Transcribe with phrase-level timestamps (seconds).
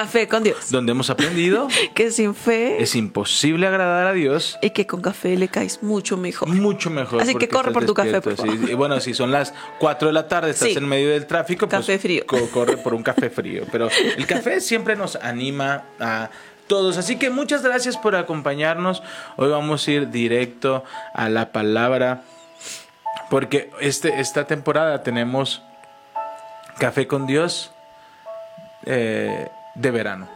[0.00, 0.70] Café con Dios.
[0.70, 4.58] donde hemos aprendido Que sin fe es imposible agradar a Dios.
[4.62, 6.48] y que con café le caes mucho mejor.
[6.48, 7.20] Mucho mejor.
[7.22, 8.42] Así que corre por tu café, por sí.
[8.46, 8.70] favor.
[8.70, 10.78] Y bueno, si son las 4 de la tarde, estás Sí.
[10.78, 12.24] en medio del tráfico, pues Café frío.
[12.26, 13.64] co- corre por un café frío.
[13.70, 16.30] Pero el café siempre nos anima a
[16.66, 16.96] todos.
[16.96, 19.02] Así que muchas gracias por acompañarnos.
[19.36, 22.22] Hoy vamos a ir directo a la palabra.
[23.28, 25.62] Porque este, esta temporada tenemos
[26.78, 27.72] Café con Dios
[28.86, 29.48] eh,
[29.80, 30.28] de verano.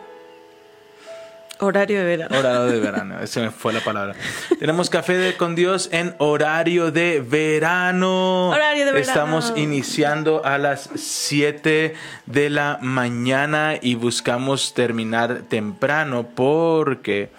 [1.61, 2.37] Horario de verano.
[2.39, 4.15] Horario de verano, esa me fue la palabra.
[4.59, 8.51] Tenemos café de- con Dios en horario de verano.
[8.51, 9.09] Horario de verano.
[9.09, 11.95] Estamos iniciando a las 7
[12.27, 17.31] de la mañana y buscamos terminar temprano porque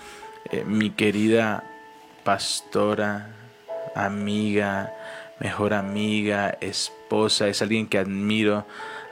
[0.51, 1.63] eh, mi querida
[2.23, 3.27] pastora,
[3.95, 4.93] amiga,
[5.39, 8.65] mejor amiga, esposa, es alguien que admiro.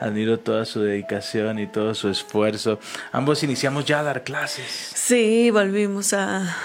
[0.03, 2.77] Admiro toda su dedicación y todo su esfuerzo.
[3.13, 4.65] Ambos iniciamos ya a dar clases.
[4.93, 6.57] Sí, volvimos a,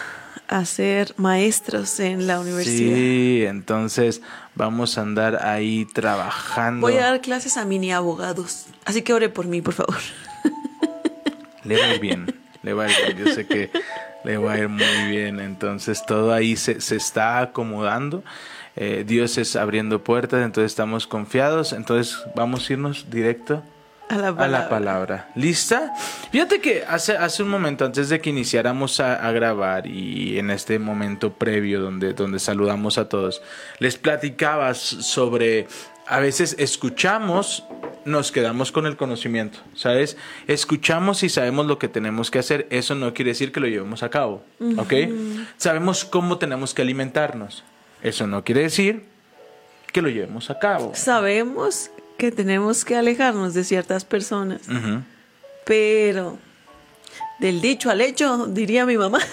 [0.48, 2.96] a ser maestros en la universidad.
[2.96, 4.22] Sí, entonces
[4.56, 6.80] vamos a andar ahí trabajando.
[6.80, 8.66] Voy a dar clases a mini abogados.
[8.84, 9.98] Así que ore por mí, por favor.
[11.62, 13.18] Le va a ir bien, le va a ir bien.
[13.24, 13.70] Yo sé que
[14.24, 15.38] le va a ir muy bien.
[15.38, 18.24] Entonces todo ahí se, se está acomodando.
[18.80, 21.72] Eh, Dios es abriendo puertas, entonces estamos confiados.
[21.72, 23.62] Entonces vamos a irnos directo
[24.08, 24.48] A la a palabra.
[24.62, 25.28] la palabra.
[25.34, 25.92] ¿Lista?
[26.30, 30.50] Fíjate que hace, hace un momento, antes de que iniciáramos a, a grabar y en
[30.50, 33.42] este momento previo donde, donde saludamos a todos,
[33.80, 35.66] les platicaba s- sobre,
[36.06, 37.64] a veces escuchamos,
[38.04, 40.16] nos quedamos con el conocimiento, ¿sabes?
[40.46, 44.02] Escuchamos y sabemos lo que tenemos que hacer, eso no quiere decir que lo llevemos
[44.02, 44.42] a cabo,
[44.78, 44.92] ¿ok?
[45.58, 47.64] Sabemos cómo tenemos que alimentarnos,
[48.02, 49.04] eso no quiere decir
[49.92, 50.92] que lo llevemos a cabo.
[50.94, 54.62] Sabemos que tenemos que alejarnos de ciertas personas,
[55.64, 56.38] pero
[57.38, 59.20] del dicho al hecho, diría mi mamá.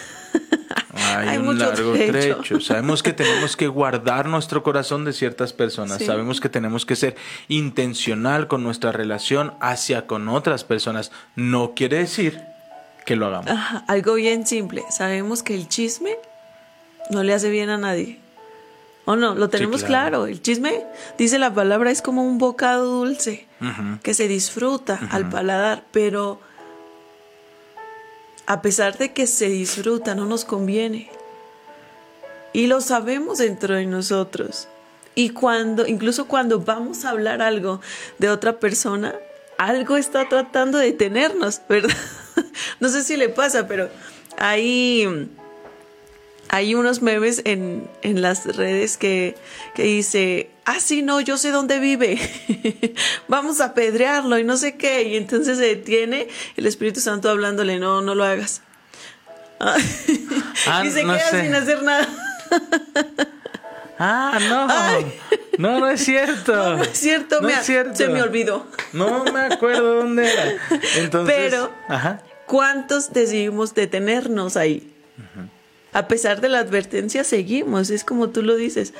[1.17, 2.37] Hay, un mucho largo trecho.
[2.37, 2.59] trecho.
[2.59, 5.99] Sabemos que tenemos que guardar nuestro corazón de ciertas personas.
[5.99, 6.05] Sí.
[6.05, 7.15] Sabemos que tenemos que ser
[7.47, 11.11] intencional con nuestra relación hacia con otras personas.
[11.35, 12.41] No quiere decir
[13.05, 13.49] que lo hagamos.
[13.49, 14.83] Ajá, algo bien simple.
[14.89, 16.17] Sabemos que el chisme
[17.11, 18.19] no le hace bien a nadie.
[19.05, 19.35] ¿O no?
[19.35, 20.09] Lo tenemos claro.
[20.09, 20.27] claro.
[20.27, 20.83] El chisme,
[21.17, 23.47] dice la palabra, es como un bocado dulce
[24.03, 26.39] que se disfruta al paladar, pero
[28.47, 31.09] a pesar de que se disfruta, no nos conviene.
[32.53, 34.67] Y lo sabemos dentro de nosotros.
[35.13, 37.81] Y cuando, incluso cuando vamos a hablar algo
[38.17, 39.15] de otra persona,
[39.57, 41.95] algo está tratando de detenernos, ¿verdad?
[42.79, 43.89] No sé si le pasa, pero
[44.37, 45.29] hay,
[46.55, 49.35] hay unos memes en, en las redes que,
[49.73, 52.17] que dice, ah, sí, no, yo sé dónde vive,
[53.27, 57.77] vamos a apedrearlo y no sé qué, y entonces se detiene el Espíritu Santo hablándole,
[57.79, 58.61] no, no lo hagas.
[59.59, 59.75] Ah,
[60.67, 61.41] Ah, y se no queda sé.
[61.43, 62.07] sin hacer nada.
[63.99, 64.67] Ah, no.
[65.57, 66.53] No, no es cierto.
[66.53, 67.95] No, no es cierto, No me- es cierto.
[67.95, 68.67] se me olvidó.
[68.91, 70.53] No me acuerdo dónde era.
[70.97, 72.21] Entonces, Pero- ajá.
[72.45, 74.91] ¿Cuántos decidimos detenernos ahí?
[75.95, 77.89] A pesar de la advertencia, seguimos.
[77.89, 78.93] Es como tú lo dices.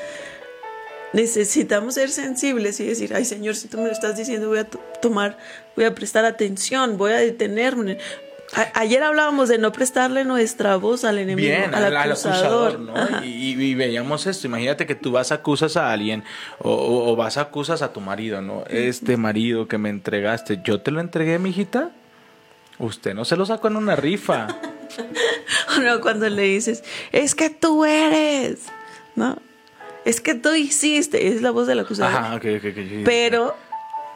[1.14, 4.64] Necesitamos ser sensibles y decir, ay Señor, si tú me lo estás diciendo, voy a
[4.66, 5.38] to- tomar,
[5.76, 8.00] voy a prestar atención, voy a detenerme.
[8.54, 12.74] A- ayer hablábamos de no prestarle nuestra voz al enemigo, Bien, al, al, al acusador.
[12.76, 13.26] acusador, ¿no?
[13.26, 14.48] Y, veíamos esto.
[14.48, 16.24] Imagínate que tú vas a acusas a alguien
[16.60, 18.64] o, o- o vas a acusas a tu marido, ¿no?
[18.70, 21.92] Este marido que me entregaste, ¿yo te lo entregué, mijita?
[22.80, 24.48] Usted no se lo sacó en una rifa.
[25.78, 28.60] O no, cuando le dices, es que tú eres,
[29.16, 29.38] ¿no?
[30.06, 32.14] Es que tú hiciste, es la voz del acusador.
[32.16, 32.78] Ajá, ok, ok, ok.
[33.04, 33.56] pero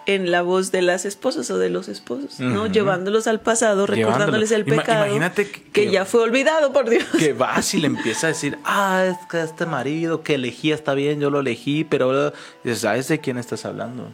[0.06, 2.68] en la voz de las esposas o de los esposos, ¿no?
[2.68, 7.04] Llevándolos al pasado, recordándoles el Ima- pecado imagínate que- ya fue olvidado por Dios.
[7.18, 10.94] Que vas y le empieza a decir, ah, es que este marido que elegí está
[10.94, 12.32] bien, yo lo elegí, pero
[12.76, 14.10] ¿sabes de quién estás hablando?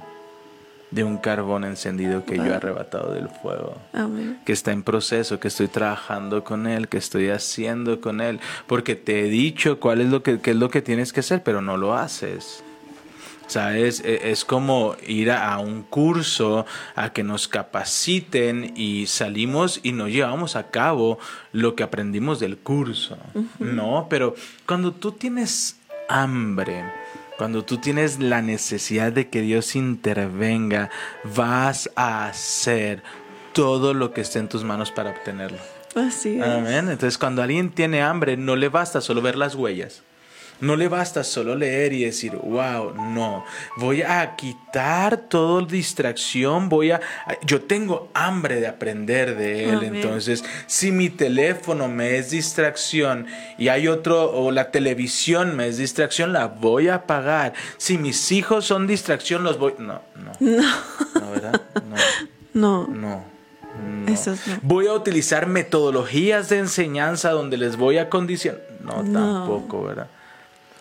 [0.92, 3.76] De un carbón encendido que yo he arrebatado del fuego.
[3.92, 4.40] Amén.
[4.46, 8.96] que está en proceso, que estoy trabajando con él, que estoy haciendo con él, porque
[8.96, 11.62] te he dicho cuál es lo que qué es lo que tienes que hacer, pero
[11.62, 12.64] no lo haces.
[13.48, 14.02] ¿Sabes?
[14.06, 16.66] E- Es como ir a a un curso
[16.96, 21.20] a que nos capaciten y salimos y no llevamos a cabo
[21.52, 23.18] lo que aprendimos del curso.
[23.60, 24.34] No, pero
[24.66, 25.78] cuando tú tienes
[26.10, 26.84] hambre
[27.38, 30.90] cuando tú tienes la necesidad de que Dios intervenga,
[31.24, 33.04] vas a hacer
[33.54, 35.58] todo lo que esté en tus manos para obtenerlo.
[35.96, 36.44] Así es.
[36.44, 36.90] Amén.
[36.90, 40.04] Entonces, cuando alguien tiene hambre, no le basta solo ver las huellas.
[40.62, 43.44] No le basta solo leer y decir, wow, no,
[43.78, 47.02] voy a quitar toda distracción, voy a...
[47.46, 49.96] Yo tengo hambre de aprender de él, Amén.
[49.96, 55.78] entonces si mi teléfono me es distracción y hay otro, o la televisión me es
[55.78, 57.54] distracción, la voy a apagar.
[57.78, 59.74] Si mis hijos son distracción, los voy...
[59.78, 60.32] No, no.
[60.40, 61.62] No, ¿verdad?
[62.54, 62.88] No.
[62.88, 62.94] No, No.
[62.94, 63.36] no.
[64.08, 64.58] Esos no.
[64.62, 68.62] Voy a utilizar metodologías de enseñanza donde les voy a condicionar.
[68.82, 69.20] No, No.
[69.40, 70.08] tampoco, ¿verdad?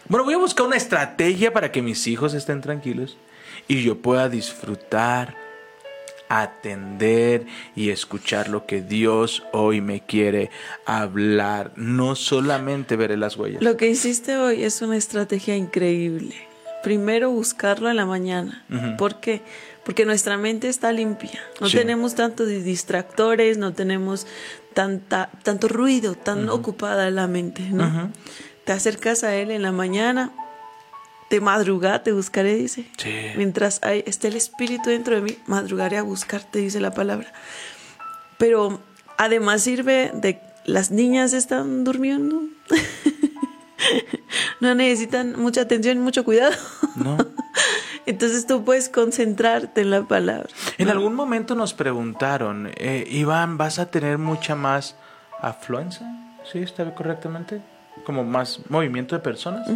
[0.09, 3.17] Bueno, voy a buscar una estrategia para que mis hijos estén tranquilos
[3.69, 5.35] y yo pueda disfrutar,
[6.29, 10.51] atender y escuchar lo que Dios hoy me quiere
[10.85, 11.73] hablar.
[11.77, 13.63] No solamente veré las huellas.
[13.63, 16.35] Lo que hiciste hoy es una estrategia increíble.
[16.83, 18.63] Primero buscarlo en la mañana.
[18.71, 18.97] Ujú.
[18.99, 19.41] ¿Por qué?
[19.87, 21.41] Porque nuestra mente está limpia.
[21.61, 21.79] No Sí.
[21.79, 24.27] tenemos tantos distractores, no tenemos
[24.75, 27.87] tanta, tanto ruido, tan ocupada la mente, ¿no?
[27.87, 28.09] Ujú.
[28.65, 30.33] Te acercas a él en la mañana,
[31.31, 32.87] de madrugada te buscaré, dice.
[32.97, 33.13] Sí.
[33.37, 37.33] Mientras hay, esté el espíritu dentro de mí, madrugaré a buscarte, dice la palabra.
[38.39, 38.81] Pero
[39.17, 42.43] además sirve de las niñas están durmiendo.
[44.61, 46.55] no necesitan mucha atención y mucho cuidado.
[46.97, 47.17] ¿No?
[48.07, 50.49] Entonces tú puedes concentrarte en la palabra.
[50.77, 54.97] En algún momento nos preguntaron, eh, Iván, ¿vas a tener mucha más
[55.41, 56.07] afluencia?
[56.51, 56.59] ¿Sí?
[56.59, 57.63] ¿Está correctamente?
[58.05, 59.67] Como más movimiento de personas.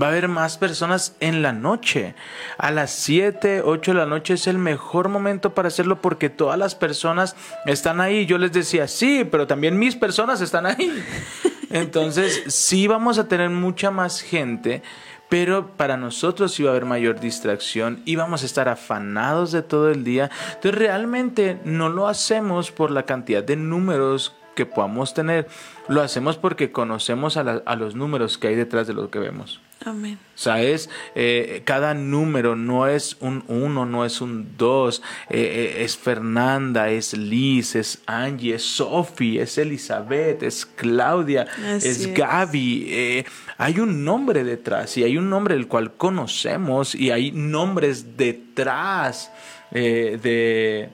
[0.00, 2.14] Va a haber más personas en la noche.
[2.56, 6.58] A las 7, 8 de la noche es el mejor momento para hacerlo porque todas
[6.58, 7.36] las personas
[7.66, 8.26] están ahí.
[8.26, 11.04] Yo les decía, sí, pero también mis personas están ahí.
[11.70, 14.82] Entonces, sí vamos a tener mucha más gente,
[15.28, 19.90] pero para nosotros va a haber mayor distracción y vamos a estar afanados de todo
[19.90, 20.30] el día.
[20.54, 25.46] Entonces, realmente no lo hacemos por la cantidad de números que podamos tener,
[25.88, 29.20] lo hacemos porque conocemos a, la- a los números que hay detrás de lo que
[29.20, 29.60] vemos.
[29.86, 30.18] Amén.
[30.34, 30.90] ¿Sabes?
[31.14, 35.02] Eh, cada número no es un 1, no es un 2.
[35.30, 41.46] es Fernanda, es Liz, es Angie, es Sophie, es Elizabeth, es Claudia,
[41.76, 42.14] Así es es.
[42.14, 42.86] Gaby.
[42.90, 43.24] eh,
[43.56, 49.30] hay un nombre detrás y hay un nombre el cual conocemos y hay nombres detrás
[49.70, 50.90] eh, de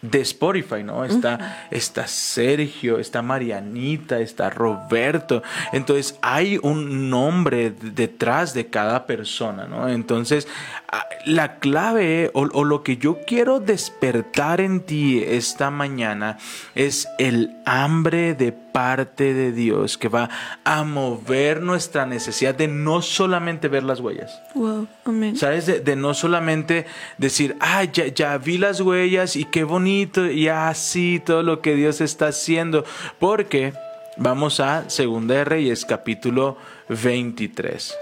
[0.00, 1.04] de Spotify, ¿no?
[1.04, 5.42] Está, está Sergio, está Marianita, está Roberto.
[5.72, 9.88] Entonces hay un nombre detrás de cada persona, ¿no?
[9.88, 10.46] Entonces
[10.92, 16.38] ah, la clave o, o lo que yo quiero despertar en ti esta mañana
[16.76, 20.30] es el hambre de parte de Dios que va
[20.62, 24.40] a mover nuestra necesidad de no solamente ver las huellas.
[24.54, 25.36] Wow, amén.
[25.36, 25.66] ¿Sabes?
[25.66, 26.86] De, de no solamente
[27.16, 31.74] decir, ah, ya, ya vi las huellas y qué bonito, y así todo lo que
[31.74, 32.84] Dios está haciendo.
[33.18, 33.72] Porque
[34.16, 36.56] vamos a Segunda de Reyes, capítulo
[36.88, 37.96] 23.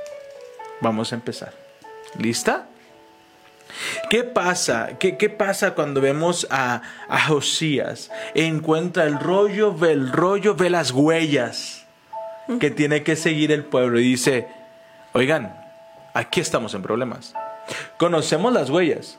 [0.82, 1.54] Vamos a empezar.
[2.18, 2.68] ¿Lista?
[4.10, 4.90] ¿Qué pasa?
[4.98, 8.10] ¿Qué, qué pasa cuando vemos a, a Josías?
[8.34, 11.84] Encuentra el rollo, ve el rollo, ve las huellas
[12.60, 14.46] que tiene que seguir el pueblo y dice,
[15.12, 15.56] oigan,
[16.14, 17.34] aquí estamos en problemas.
[17.98, 19.18] Conocemos las huellas,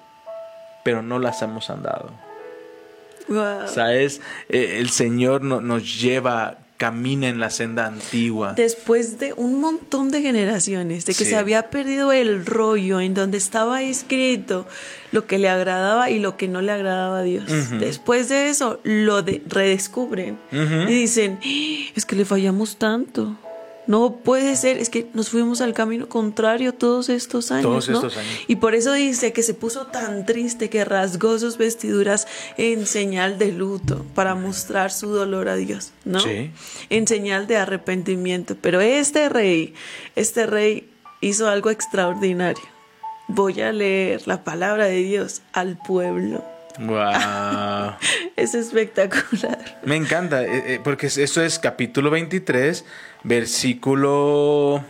[0.84, 2.12] pero no las hemos andado.
[3.28, 3.68] Wow.
[3.68, 4.22] ¿Sabes?
[4.48, 8.54] Eh, el Señor no- nos lleva, camina en la senda antigua.
[8.56, 11.32] Después de un montón de generaciones, de que Sí.
[11.32, 14.68] se había perdido el rollo en donde estaba escrito
[15.12, 17.46] lo que le agradaba y lo que no le agradaba a Dios.
[17.80, 21.92] Después de eso, lo de- redescubren y dicen, "¡Ah!
[21.96, 23.36] es que le fallamos tanto.
[23.88, 27.64] No puede ser, es que nos fuimos al camino contrario todos estos años.
[27.64, 27.96] Todos ¿no?
[27.96, 28.42] estos años.
[28.48, 32.28] Y por eso dice que se puso tan triste que rasgó sus vestiduras
[32.58, 36.20] en señal de luto para mostrar su dolor a Dios, ¿no?
[36.20, 36.52] Sí.
[36.90, 38.56] En señal de arrepentimiento.
[38.60, 39.74] Pero este rey,
[40.16, 40.90] este rey
[41.22, 42.64] hizo algo extraordinario.
[43.30, 46.57] Voy a leer la palabra de Dios al pueblo.
[46.80, 47.96] Wow.
[48.36, 49.80] Es espectacular.
[49.84, 52.86] Me encanta, eh, eh, porque eso es capítulo 23,
[53.24, 54.84] versículo...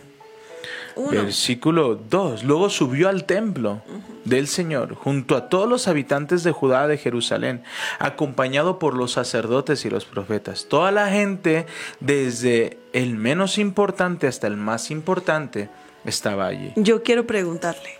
[0.96, 1.10] Uno.
[1.10, 2.42] Versículo 2.
[2.42, 3.82] Luego subió al templo
[4.24, 7.62] del Señor junto a todos los habitantes de Judá de Jerusalén,
[8.00, 10.66] acompañado por los sacerdotes y los profetas.
[10.68, 11.66] Toda la gente,
[12.00, 15.70] desde el menos importante hasta el más importante,
[16.04, 16.72] estaba allí.
[16.76, 17.90] Yo quiero preguntarle,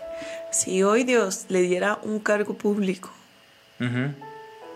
[0.51, 3.11] si hoy Dios le diera un cargo público,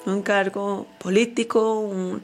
[0.06, 2.22] Un cargo político, un-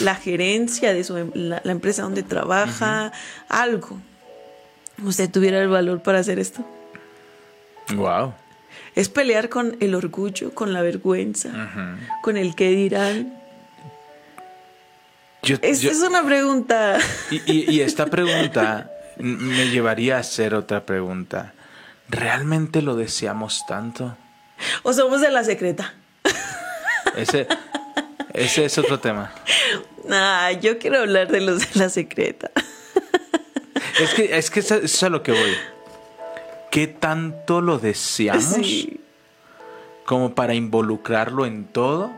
[0.00, 3.12] la gerencia de su, em- la, la empresa donde trabaja,
[3.48, 3.98] algo,
[5.04, 6.64] usted tuviera el valor para hacer esto.
[7.94, 8.32] Wow.
[8.94, 11.50] Es pelear con el orgullo, con la vergüenza,
[12.22, 13.34] con el que dirán.
[15.42, 16.98] Yo, es una pregunta.
[17.30, 21.52] y, y- y esta pregunta me llevaría a hacer otra pregunta.
[22.08, 24.16] ¿Realmente lo deseamos tanto?
[24.82, 25.94] O somos de la secreta.
[27.16, 27.46] Ese,
[28.32, 29.32] ese es otro tema.
[30.04, 32.50] Nah, yo quiero hablar de los de la secreta.
[34.00, 35.54] Es que, es que eso es a lo que voy.
[36.70, 39.00] ¿Qué tanto lo deseamos Sí.
[40.04, 42.10] como para involucrarlo en todo?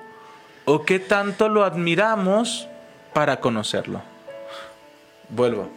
[0.65, 2.67] ¿O qué tanto lo admiramos
[3.13, 4.03] para conocerlo?
[5.29, 5.69] Vuelvo.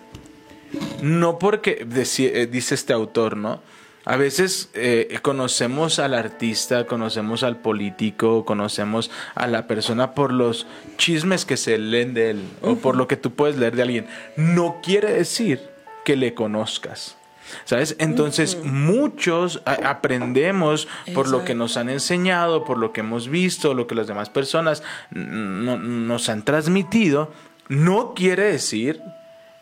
[1.01, 3.61] No porque, eh, dice este autor, ¿no?
[4.09, 10.65] A veces eh, conocemos al artista, conocemos al político, conocemos a la persona por los
[10.97, 14.07] chismes que se leen de él o por lo que tú puedes leer de alguien.
[14.35, 15.61] No quiere decir
[16.05, 17.17] que le conozcas.
[17.65, 17.95] ¿Sabes?
[17.99, 23.85] Entonces muchos aprendemos por lo que nos han enseñado, por lo que hemos visto, lo
[23.85, 27.31] que las demás personas no- nos han transmitido.
[27.67, 29.01] No quiere decir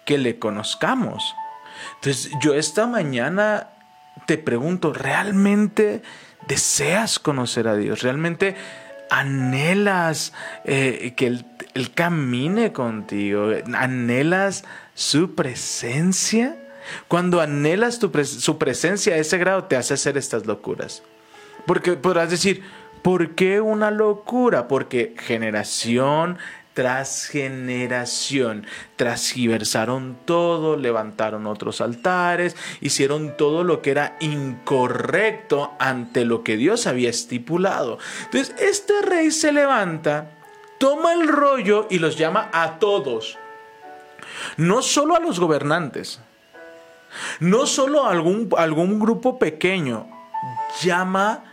[0.06, 1.34] que le conozcamos.
[1.96, 3.72] Entonces, yo esta mañana
[4.25, 6.01] te pregunto, ¿realmente
[6.47, 8.01] deseas conocer a Dios?
[8.01, 8.55] ¿Realmente
[9.09, 10.33] anhelas
[10.65, 11.45] eh, que él,
[11.93, 13.50] camine contigo?
[13.75, 16.57] ¿Anhelas su presencia?
[17.07, 21.03] Cuando anhelas su presencia a ese grado, te hace hacer estas locuras.
[21.65, 22.63] Porque podrás decir,
[23.01, 24.67] ¿por qué una locura?
[24.67, 26.38] Porque generación
[26.77, 28.67] tras generación
[28.98, 36.86] transgiversaron todo, levantaron otros altares, hicieron todo lo que era incorrecto ante lo que Dios
[36.86, 37.98] había estipulado.
[38.25, 40.29] Entonces, este rey se levanta,
[40.77, 43.39] toma el rollo y los llama a todos.
[44.57, 46.19] No solo a los gobernantes,
[47.39, 50.07] no solo a algún, algún grupo pequeño,
[50.84, 51.43] llama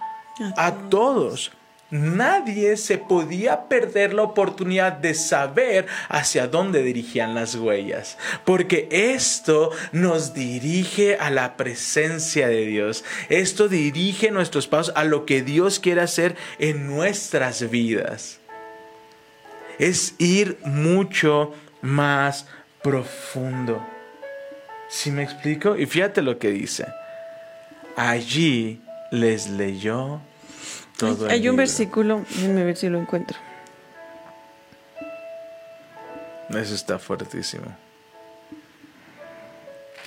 [0.59, 1.51] a todos.
[1.91, 9.71] Nadie se podía perder la oportunidad de saber hacia dónde dirigían las huellas, porque esto
[9.93, 13.05] nos dirige a la presencia de Dios.
[13.29, 18.41] Esto dirige nuestros pasos a lo que Dios quiere hacer en nuestras vidas.
[19.79, 22.47] Es ir mucho más
[22.83, 23.87] profundo.
[24.89, 25.77] ¿Sí me explico?
[25.77, 26.87] Y fíjate lo que dice.
[27.97, 30.21] Allí les leyó
[30.97, 33.39] todo Hay un versículo, déjenme ver si lo encuentro.
[36.51, 37.65] Eso está fuertísimo.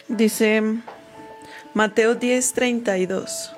[0.08, 0.62] Dice
[1.74, 3.54] Mateo 10, 32.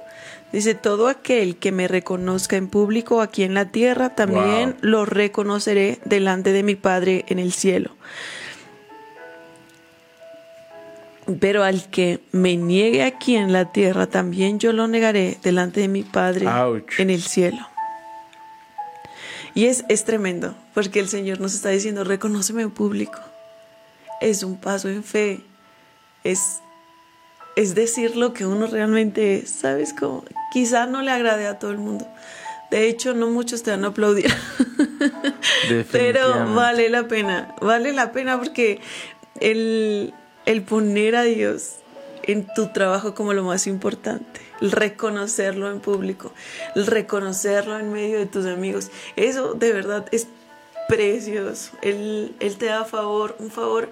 [0.52, 4.78] Dice, todo aquel que me reconozca en público aquí en la tierra, también Wow.
[4.82, 7.92] lo reconoceré delante de mi Padre en el cielo.
[11.38, 15.88] Pero al que me niegue aquí en la tierra, también yo lo negaré delante de
[15.88, 17.00] mi Padre Ouch.
[17.00, 17.68] en el cielo.
[19.54, 23.20] Y es, es tremendo, porque el Señor nos está diciendo, reconóceme en público.
[24.22, 25.42] Es un paso en fe.
[26.24, 26.62] Es,
[27.56, 29.50] es decir lo que uno realmente es.
[29.50, 30.24] ¿Sabes cómo?
[30.52, 32.08] Quizá no le agrade a todo el mundo.
[32.72, 34.32] De hecho, no muchos te van a aplaudir.
[35.92, 37.56] Pero vale la pena.
[37.62, 38.80] Vale la pena porque
[39.40, 40.14] el,
[40.50, 41.76] el poner a Dios
[42.24, 46.34] en tu trabajo como lo más importante, el reconocerlo en público,
[46.76, 50.26] el reconocerlo en medio de tus amigos, eso de verdad es
[50.88, 51.74] precioso.
[51.84, 53.90] Él, él te da favor, un favor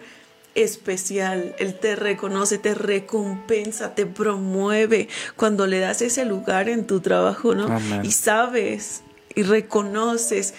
[0.56, 1.56] especial.
[1.60, 7.54] Él te reconoce, te recompensa, te promueve cuando le das ese lugar en tu trabajo,
[7.54, 7.70] ¿no?
[8.02, 9.04] Y sabes
[9.36, 10.56] y reconoces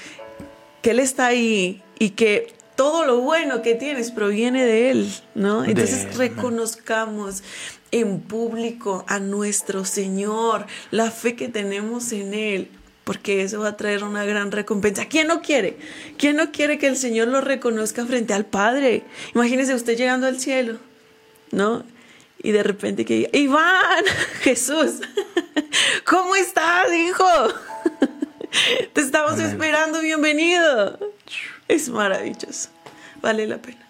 [0.80, 5.64] que Él está ahí y que todo lo bueno que tienes proviene de Él, ¿no?
[5.64, 7.42] Entonces reconozcamos
[7.90, 12.70] en público a nuestro Señor, la fe que tenemos en Él,
[13.02, 15.06] porque eso va a traer una gran recompensa.
[15.06, 15.76] ¿Quién no quiere?
[16.18, 19.02] ¿Quién no quiere que el Señor lo reconozca frente al Padre?
[19.34, 20.78] Imagínese usted llegando al cielo,
[21.50, 21.82] ¿no?
[22.40, 24.04] Y de repente que diga, Iván,
[24.42, 25.00] Jesús,
[26.04, 27.26] ¿cómo estás, hijo?
[28.92, 29.46] Te estamos Amén.
[29.46, 30.96] esperando, bienvenido.
[31.68, 32.70] Es maravilloso,
[33.20, 33.86] vale la pena.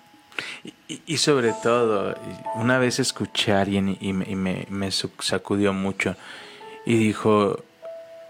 [0.89, 2.15] Y, y sobre todo,
[2.57, 6.17] una vez escuché a alguien y, me, y me- me su- sacudió mucho
[6.87, 7.63] y dijo,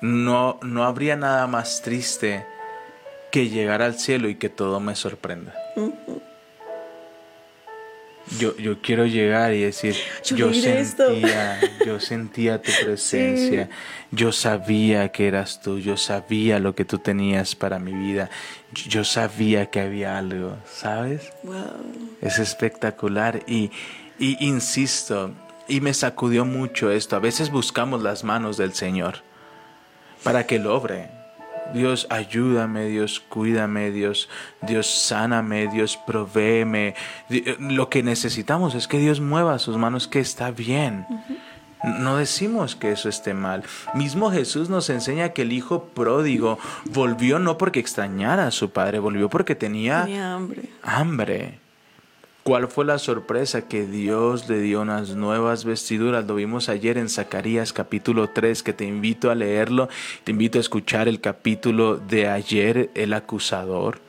[0.01, 2.47] no, no habría nada más triste
[3.31, 5.55] que llegar al cielo y que todo me sorprenda.
[8.39, 9.95] Yo, yo quiero llegar y decir,
[10.25, 11.09] Yo yo, leí esto".
[11.09, 13.71] sentía, yo sentía tu presencia,
[14.11, 18.29] yo sabía que eras tú, yo sabía lo que tú tenías para mi vida,
[18.73, 21.33] yo sabía que había algo, ¿sabes?
[21.43, 21.57] Wow.
[22.21, 23.71] Es espectacular y,
[24.19, 25.33] Y insisto,
[25.69, 29.23] y me sacudió mucho esto, a veces buscamos las manos del Señor
[30.23, 31.18] para que lo obre.
[31.75, 34.29] Dios, ayúdame, Dios, cuídame, Dios,
[34.63, 36.95] Dios, sáname, Dios, provéeme.
[37.29, 41.07] Di- Lo que necesitamos es que Dios mueva sus manos, que está bien.
[41.85, 43.63] No decimos que eso esté mal.
[43.95, 48.99] Mismo Jesús nos enseña que el hijo pródigo volvió no porque extrañara a su padre,
[48.99, 50.63] volvió porque tenía Tenía hambre.
[50.83, 51.59] hambre.
[52.49, 53.69] ¿Cuál fue la sorpresa?
[53.69, 56.27] Que Dios le dio unas nuevas vestiduras.
[56.27, 59.91] Lo vimos ayer en Zacarías capítulo 3, que te invito a leerlo.
[60.25, 64.01] Te invito a escuchar el capítulo de ayer, el acusador.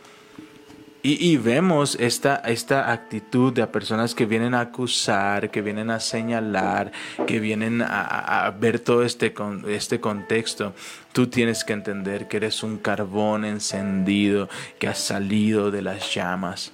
[1.03, 6.93] Y, vemos esta, esta actitud de personas que vienen a acusar, que vienen a señalar,
[7.27, 9.33] que vienen a, ver todo este,
[9.67, 10.73] este contexto.
[11.11, 14.47] Tú tienes que entender que eres un carbón encendido
[14.79, 16.71] que ha salido de las llamas.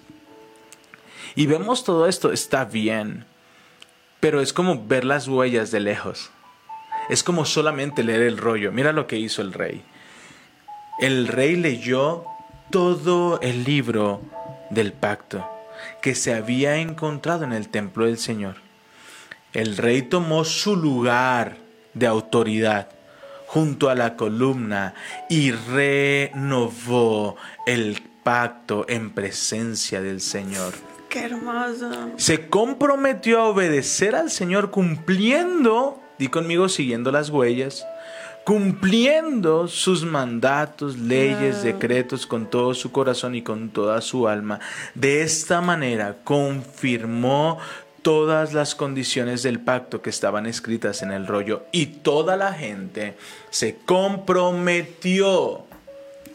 [1.36, 3.26] Y vemos todo esto, está bien,
[4.20, 6.32] pero es como ver las huellas de lejos.
[7.10, 8.72] Es como solamente leer el rollo.
[8.72, 9.84] Mira lo que hizo el rey.
[11.00, 12.24] El rey leyó
[12.72, 14.22] todo el libro
[14.70, 15.46] del pacto
[16.02, 18.56] que se había encontrado en el templo del Señor.
[19.54, 21.58] El rey tomó su lugar
[21.94, 22.90] de autoridad
[23.48, 24.94] junto a la columna
[25.30, 27.36] y renovó
[27.68, 30.74] el pacto en presencia del Señor.
[31.16, 31.90] Qué hermoso.
[32.18, 37.88] Se comprometió a obedecer al Señor cumpliendo, di conmigo, siguiendo las huellas,
[38.44, 44.60] cumpliendo sus mandatos, leyes, decretos con todo su corazón y con toda su alma.
[44.94, 47.60] De esta manera confirmó
[48.02, 53.16] todas las condiciones del pacto que estaban escritas en el rollo y toda la gente
[53.52, 55.64] se comprometió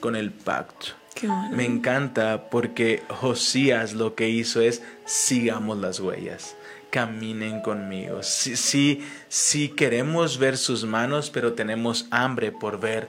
[0.01, 1.00] con el pacto.
[1.23, 1.57] Bueno.
[1.57, 6.57] Me encanta porque Josías lo que hizo es sigamos las huellas,
[6.91, 8.23] caminen conmigo.
[8.23, 13.09] Sí, sí, sí queremos ver sus manos, pero tenemos hambre por ver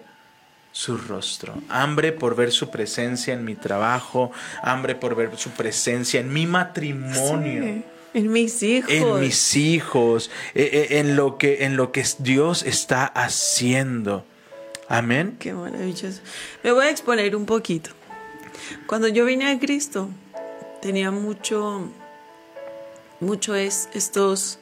[0.71, 4.31] su rostro, hambre por ver su presencia en mi trabajo,
[4.63, 7.63] hambre por ver su presencia en mi matrimonio.
[7.63, 8.91] Sí, En mis hijos.
[8.91, 14.25] En mis hijos, eh, eh, en lo que en lo que Dios está haciendo.
[14.87, 15.37] Amén.
[15.39, 16.19] Qué maravilloso.
[16.63, 17.91] Me voy a exponer un poquito.
[18.87, 20.09] Cuando yo vine a Cristo,
[20.81, 21.89] tenía mucho,
[23.19, 24.59] mucho es, estos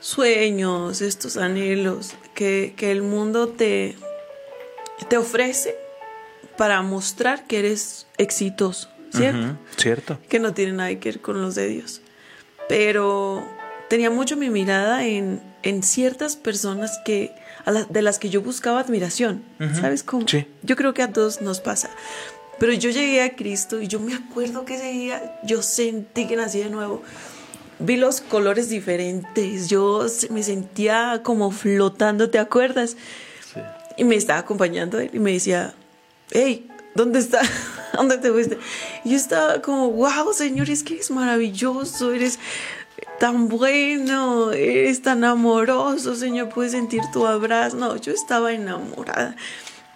[0.00, 3.96] sueños, estos anhelos que, que el mundo te,
[5.08, 5.74] te ofrece
[6.56, 9.56] para mostrar que eres exitoso, ¿cierto?
[9.76, 10.18] Cierto.
[10.28, 12.00] que no tiene nada que ver con los de Dios.
[12.68, 13.46] Pero
[13.88, 17.32] tenía mucho mi mirada en, en ciertas personas que,
[17.64, 19.42] a la- de las que yo buscaba admiración.
[19.80, 20.26] ¿Sabes cómo?
[20.28, 20.46] Sí.
[20.62, 21.90] Yo creo que a todos nos pasa.
[22.58, 26.36] Pero yo llegué a Cristo y yo me acuerdo que ese día yo sentí que
[26.36, 27.02] nací de nuevo.
[27.78, 32.96] Vi los colores diferentes, yo me sentía como flotando, ¿te acuerdas?
[33.52, 33.60] Sí.
[33.96, 35.74] Y me estaba acompañando él y me decía,
[36.32, 37.40] hey, ¿dónde está?
[37.94, 38.58] ¿Dónde te fuiste?
[39.04, 42.40] Y yo estaba como, wow, Señor, es que eres maravilloso, eres
[43.18, 47.76] tan bueno, eres tan amoroso, Señor, puedes sentir tu abrazo.
[47.76, 49.36] No, yo estaba enamorada,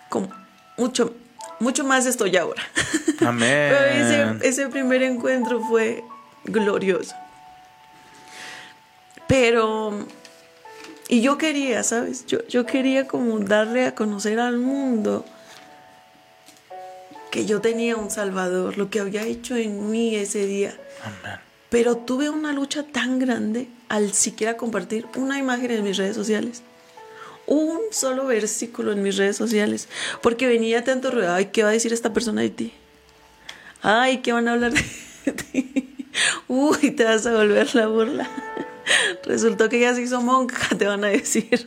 [0.09, 0.29] como
[0.77, 1.15] mucho,
[1.63, 2.63] mucho más estoy ahora.
[3.21, 3.73] Amén.
[3.73, 6.05] Pero ese, ese primer encuentro fue
[6.45, 7.15] glorioso.
[9.29, 10.07] Pero,
[11.09, 12.27] y yo quería, ¿sabes?
[12.27, 15.25] Yo, yo quería como darle a conocer al mundo
[17.31, 20.77] que yo tenía un Salvador, lo que había hecho en mí ese día.
[21.03, 21.39] Amén.
[21.71, 26.63] Pero tuve una lucha tan grande al siquiera compartir una imagen en mis redes sociales.
[27.53, 29.87] Un solo versículo en mis redes sociales.
[30.23, 31.35] Porque venía tanto ruido.
[31.35, 32.73] Ay, ¿qué va a decir esta persona de ti?
[33.83, 35.95] Ay, ¿qué van a hablar de ti?
[36.49, 38.31] Uy, te vas a volver la burla.
[39.27, 41.67] Resultó que ya se hizo monja, te van a decir.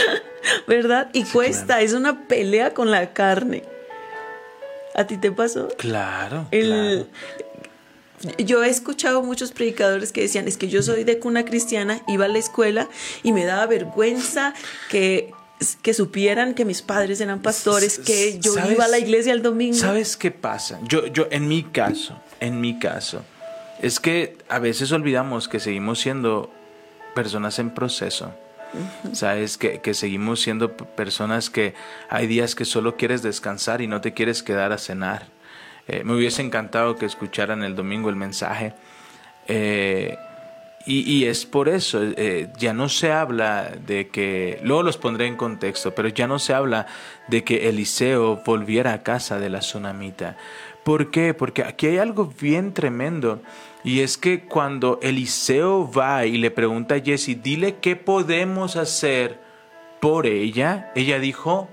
[0.68, 1.08] ¿Verdad?
[1.14, 3.62] Y cuesta, es una pelea con la carne.
[4.94, 5.68] ¿A ti te pasó?
[5.78, 6.46] Claro.
[6.50, 7.06] El, claro.
[8.38, 12.26] Yo he escuchado muchos predicadores que decían, es que yo soy de cuna cristiana, iba
[12.26, 12.88] a la escuela
[13.22, 14.52] y me daba vergüenza
[14.90, 15.32] que,
[15.80, 18.72] que supieran que mis padres eran pastores, que yo ¿Sabes?
[18.72, 19.76] iba a la iglesia el domingo.
[19.76, 20.78] ¿Sabes qué pasa?
[20.82, 23.22] Yo, yo, en mi caso, en mi caso,
[23.80, 26.50] es que a veces olvidamos que seguimos siendo
[27.14, 28.34] personas en proceso.
[29.12, 31.74] Sabes que, que seguimos siendo personas que
[32.08, 35.39] hay días que solo quieres descansar y no te quieres quedar a cenar.
[35.92, 38.74] Eh, me hubiese encantado que escucharan el domingo el mensaje.
[39.48, 40.16] Eh,
[40.86, 45.36] y, es por eso, eh, ya no se habla de que, luego los pondré en
[45.36, 46.86] contexto, pero ya no se habla
[47.28, 50.36] de que Eliseo volviera a casa de la tsunamita.
[50.84, 51.34] ¿Por qué?
[51.34, 53.42] Porque aquí hay algo bien tremendo.
[53.84, 59.38] Y es que cuando Eliseo va y le pregunta a Jesse, dile qué podemos hacer
[60.00, 61.68] por ella, ella dijo,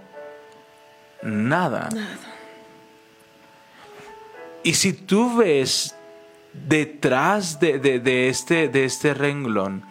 [1.22, 1.90] nada.
[4.68, 5.96] Y si tú ves
[6.52, 9.86] detrás de, este, este renglón,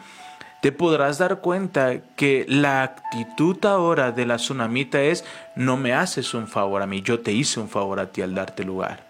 [0.60, 6.34] te podrás dar cuenta que la actitud ahora de la tsunamita es, no me haces
[6.34, 9.06] un favor a mí, yo te hice un favor a ti al darte lugar.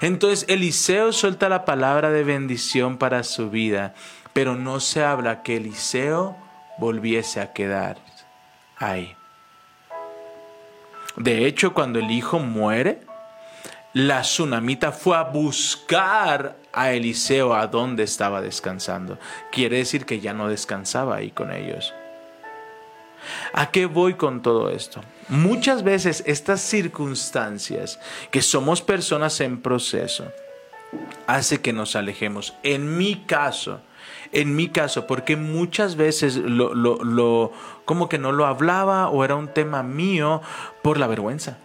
[0.00, 3.94] Entonces Eliseo suelta la palabra de bendición para su vida,
[4.32, 6.36] pero no se habla que Eliseo
[6.78, 7.98] volviese a quedar
[8.76, 9.14] ahí.
[11.14, 13.06] De hecho, cuando el hijo muere,
[13.96, 19.18] la tsunamita fue a buscar a Eliseo a donde estaba descansando.
[19.50, 21.94] Quiere decir que ya no descansaba ahí con ellos.
[23.54, 25.00] ¿A qué voy con todo esto?
[25.30, 27.98] Muchas veces estas circunstancias,
[28.30, 30.30] que somos personas en proceso,
[31.26, 32.52] hace que nos alejemos.
[32.62, 33.80] En mi caso,
[34.30, 37.50] en mi caso, porque muchas veces lo, lo, lo-
[37.86, 40.42] como que no lo hablaba o era un tema mío
[40.82, 41.56] por la vergüenza.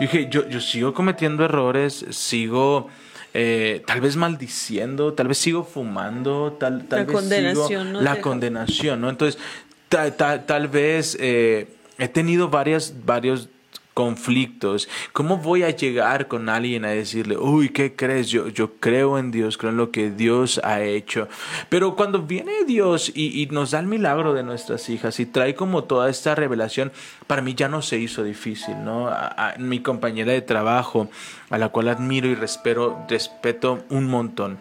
[0.00, 2.88] Y dije, yo, yo sigo cometiendo errores, sigo
[3.34, 8.00] eh, tal vez maldiciendo, tal vez sigo fumando, tal, tal La vez condenación sigo no
[8.00, 8.22] la deja.
[8.22, 9.10] condenación, ¿no?
[9.10, 9.40] Entonces,
[9.88, 13.48] ta- ta- tal vez eh, he tenido varias, varios
[13.94, 14.88] conflictos.
[15.12, 18.28] ¿Cómo voy a llegar con alguien a decirle, uy, ¿qué crees?
[18.28, 21.28] Yo, yo creo en Dios, creo en lo que Dios ha hecho.
[21.68, 25.84] Pero cuando viene Dios y, nos da el milagro de nuestras hijas y trae como
[25.84, 26.92] toda esta revelación,
[27.26, 29.10] para mí ya no se hizo difícil, ¿no?
[29.58, 31.10] Mi compañera de trabajo,
[31.50, 34.58] a la cual admiro y respeto, respeto un montón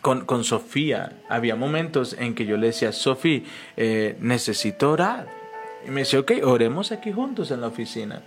[0.00, 3.42] con, con Sofía, había momentos en que yo le decía, Sofía,
[3.76, 5.41] eh, necesito orar.
[5.86, 8.22] Y me decía, ok, oremos aquí juntos en la oficina.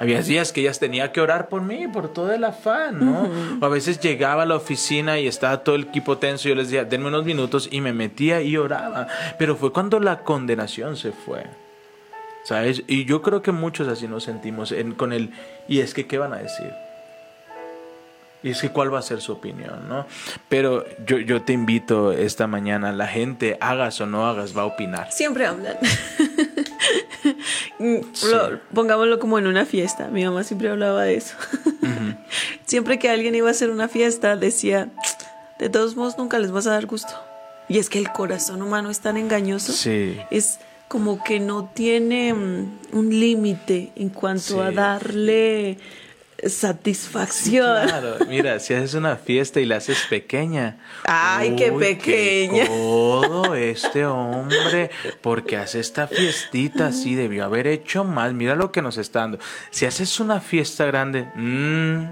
[0.00, 3.28] Había días que ellas tenía que orar por mí, por todo el afán, ¿no?
[3.60, 6.54] O a veces llegaba a la oficina y estaba todo el equipo tenso y yo
[6.54, 9.08] les decía, denme unos minutos y me metía y oraba.
[9.38, 11.44] Pero fue cuando la condenación se fue.
[12.44, 12.84] ¿Sabes?
[12.86, 15.32] Y yo creo que muchos así nos sentimos en- con el,
[15.66, 16.70] y es que, ¿qué van a decir?
[18.44, 20.06] Y es que cuál va a ser su opinión, ¿no?
[20.48, 24.66] Pero yo, yo te invito esta mañana, la gente, hagas o no hagas, va a
[24.66, 25.10] opinar.
[25.10, 25.74] Siempre hablan.
[27.78, 30.08] Lo- pongámoslo como en una fiesta.
[30.08, 31.34] Mi mamá siempre hablaba de eso.
[32.66, 34.88] siempre que alguien iba a hacer una fiesta, decía,
[35.58, 37.12] de todos modos nunca les vas a dar gusto.
[37.68, 39.72] Y es que el corazón humano es tan engañoso.
[39.72, 40.18] Sí.
[40.30, 45.78] Es como que no tiene mm, un límite en cuanto a darle
[46.46, 47.88] satisfacción.
[47.88, 50.78] Claro, mira, si haces una fiesta y la haces pequeña.
[51.04, 52.66] Ay, qué pequeña.
[52.66, 58.32] Todo este hombre, porque hace esta fiestita así, debió haber hecho más.
[58.32, 59.38] Mira lo que nos está dando.
[59.70, 62.04] Si haces una fiesta grande, mmm,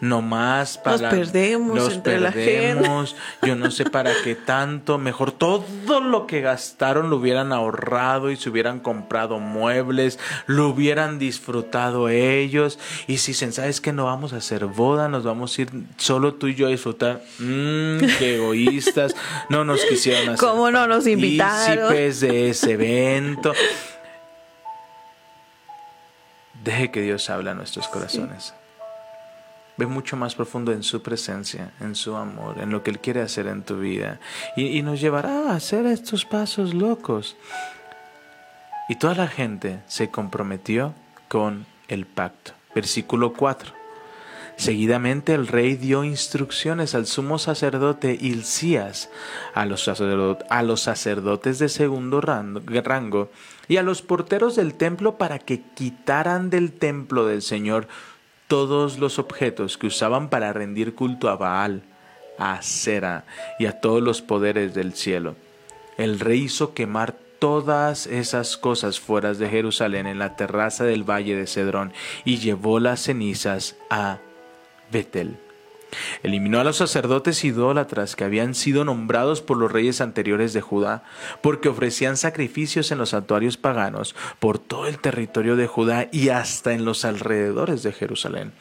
[0.00, 0.98] no más para.
[0.98, 2.74] Nos perdemos nos entre la gente.
[2.74, 4.98] perdemos, Yo no sé para qué tanto.
[4.98, 5.64] Mejor todo
[6.00, 12.78] lo que gastaron lo hubieran ahorrado y se hubieran comprado muebles, lo hubieran disfrutado ellos.
[13.06, 16.32] Y si se sabes que no vamos a hacer boda, nos vamos a ir solo
[16.32, 17.22] tú y yo a disfrutar.
[17.38, 19.14] Mmm, qué egoístas.
[19.50, 20.38] No nos quisieron hacer.
[20.38, 21.92] ¿Cómo no nos invitaron?
[21.92, 23.52] de ese evento.
[26.64, 28.54] Deje que Dios hable a nuestros corazones.
[29.76, 33.20] Ve mucho más profundo en su presencia, en su amor, en lo que Él quiere
[33.20, 34.18] hacer en tu vida.
[34.56, 37.36] Y, y nos llevará a hacer estos pasos locos.
[38.88, 40.94] Y toda la gente se comprometió
[41.28, 42.57] con el pacto.
[42.74, 43.72] Versículo 4.
[44.56, 49.08] Seguidamente el rey dio instrucciones al sumo sacerdote Hilcías,
[49.54, 49.84] a los,
[50.82, 53.30] sacerdotes de segundo ran- rango
[53.68, 57.86] y a los porteros del templo para que quitaran del templo del Señor
[58.48, 61.82] todos los objetos que usaban para rendir culto a Baal,
[62.36, 63.26] a Sera
[63.60, 65.36] y a todos los poderes del cielo.
[65.98, 71.36] El rey hizo quemar todas esas cosas fuera de Jerusalén en la terraza del valle
[71.36, 71.92] de Cedrón
[72.24, 74.18] y llevó las cenizas a
[74.90, 75.38] Betel.
[76.22, 81.02] Eliminó a los sacerdotes idólatras que habían sido nombrados por los reyes anteriores de Judá,
[81.42, 86.72] porque ofrecían sacrificios en los santuarios paganos por todo el territorio de Judá y hasta
[86.72, 88.52] en los alrededores de Jerusalén.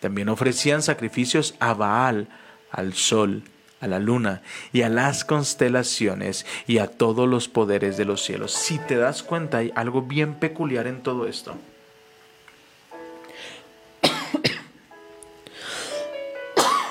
[0.00, 2.28] También ofrecían sacrificios a Baal,
[2.70, 3.44] al sol,
[3.82, 4.40] a la luna
[4.72, 8.52] y a las constelaciones y a todos los poderes de los cielos.
[8.52, 11.56] Si te das cuenta, hay algo bien peculiar en todo esto.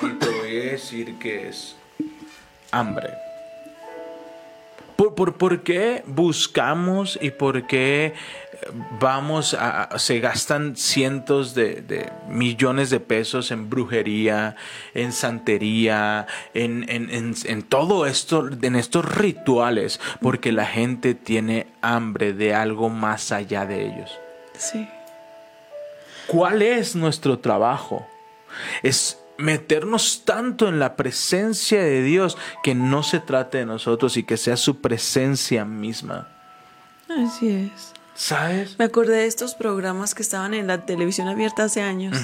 [0.02, 1.76] Y te voy a decir que es
[2.70, 3.10] hambre.
[4.96, 8.14] ¿Por, por, por qué buscamos y por qué
[9.00, 14.56] vamos a, se gastan cientos de, de millones de pesos en brujería,
[14.94, 21.66] en santería, en, en- en- en todo esto, en estos rituales, porque la gente tiene
[21.80, 24.10] hambre de algo más allá de ellos.
[24.56, 24.88] Sí.
[26.26, 28.06] ¿Cuál es nuestro trabajo?
[28.82, 34.22] Es meternos tanto en la presencia de Dios que no se trate de nosotros y
[34.22, 36.28] que sea su presencia misma.
[37.08, 37.92] Así es.
[38.14, 38.78] ¿Sabes?
[38.78, 42.16] Me acordé de estos programas que estaban en la televisión abierta hace años,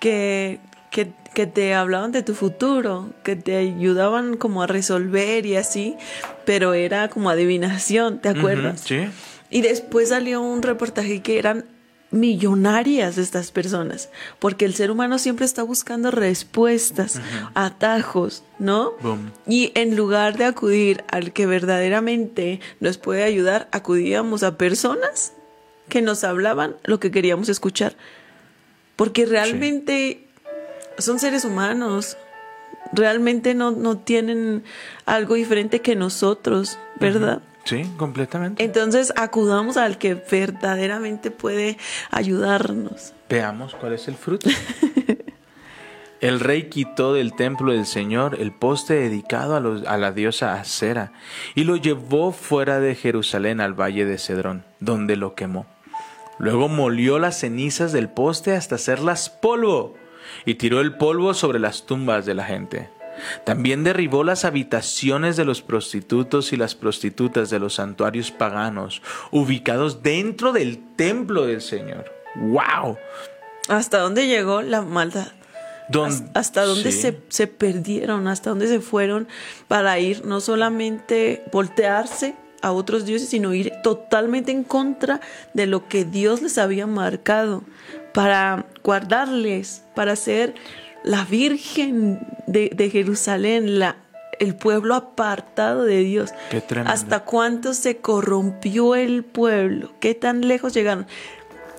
[0.00, 5.56] que, que, que te hablaban de tu futuro, que te ayudaban como a resolver y
[5.56, 5.96] así,
[6.44, 8.80] pero era como adivinación, ¿te acuerdas?
[8.80, 9.08] Sí.
[9.50, 11.64] Y después salió un reportaje que eran
[12.10, 17.20] millonarias estas personas, porque el ser humano siempre está buscando respuestas,
[17.54, 18.92] atajos, ¿no?
[19.00, 19.30] Boom.
[19.46, 25.32] Y en lugar de acudir al que verdaderamente nos puede ayudar, acudíamos a personas
[25.88, 27.94] que nos hablaban lo que queríamos escuchar,
[28.96, 30.26] porque realmente
[30.98, 32.16] son seres humanos,
[32.92, 34.64] realmente no, no tienen
[35.06, 37.42] algo diferente que nosotros, ¿verdad?
[37.70, 38.64] Sí, completamente.
[38.64, 41.78] Entonces acudamos al que verdaderamente puede
[42.10, 43.12] ayudarnos.
[43.28, 44.50] Veamos cuál es el fruto.
[46.20, 50.52] El rey quitó del templo del Señor el poste dedicado a, los- a la diosa
[50.60, 51.12] Acera
[51.54, 55.64] y lo llevó fuera de Jerusalén al valle de Cedrón, donde lo quemó.
[56.38, 59.94] Luego molió las cenizas del poste hasta hacerlas polvo
[60.44, 62.90] y tiró el polvo sobre las tumbas de la gente.
[63.44, 70.02] También derribó las habitaciones de los prostitutos y las prostitutas de los santuarios paganos ubicados
[70.02, 72.12] dentro del templo del Señor.
[72.36, 72.96] ¡Wow!
[73.68, 75.28] ¿Hasta dónde llegó la maldad?
[75.88, 77.00] Don- hasta dónde sí.
[77.00, 79.26] se, se perdieron, hasta dónde se fueron
[79.66, 85.20] para ir, no solamente voltearse a otros dioses, sino ir totalmente en contra
[85.54, 87.64] de lo que Dios les había marcado,
[88.12, 90.54] para guardarles, para ser
[91.02, 93.96] la Virgen de, de Jerusalén, la,
[94.38, 96.30] el pueblo apartado de Dios.
[96.50, 96.92] Qué tremendo.
[96.92, 99.92] ¿Hasta cuánto se corrompió el pueblo?
[100.00, 101.06] ¿Qué tan lejos llegaron?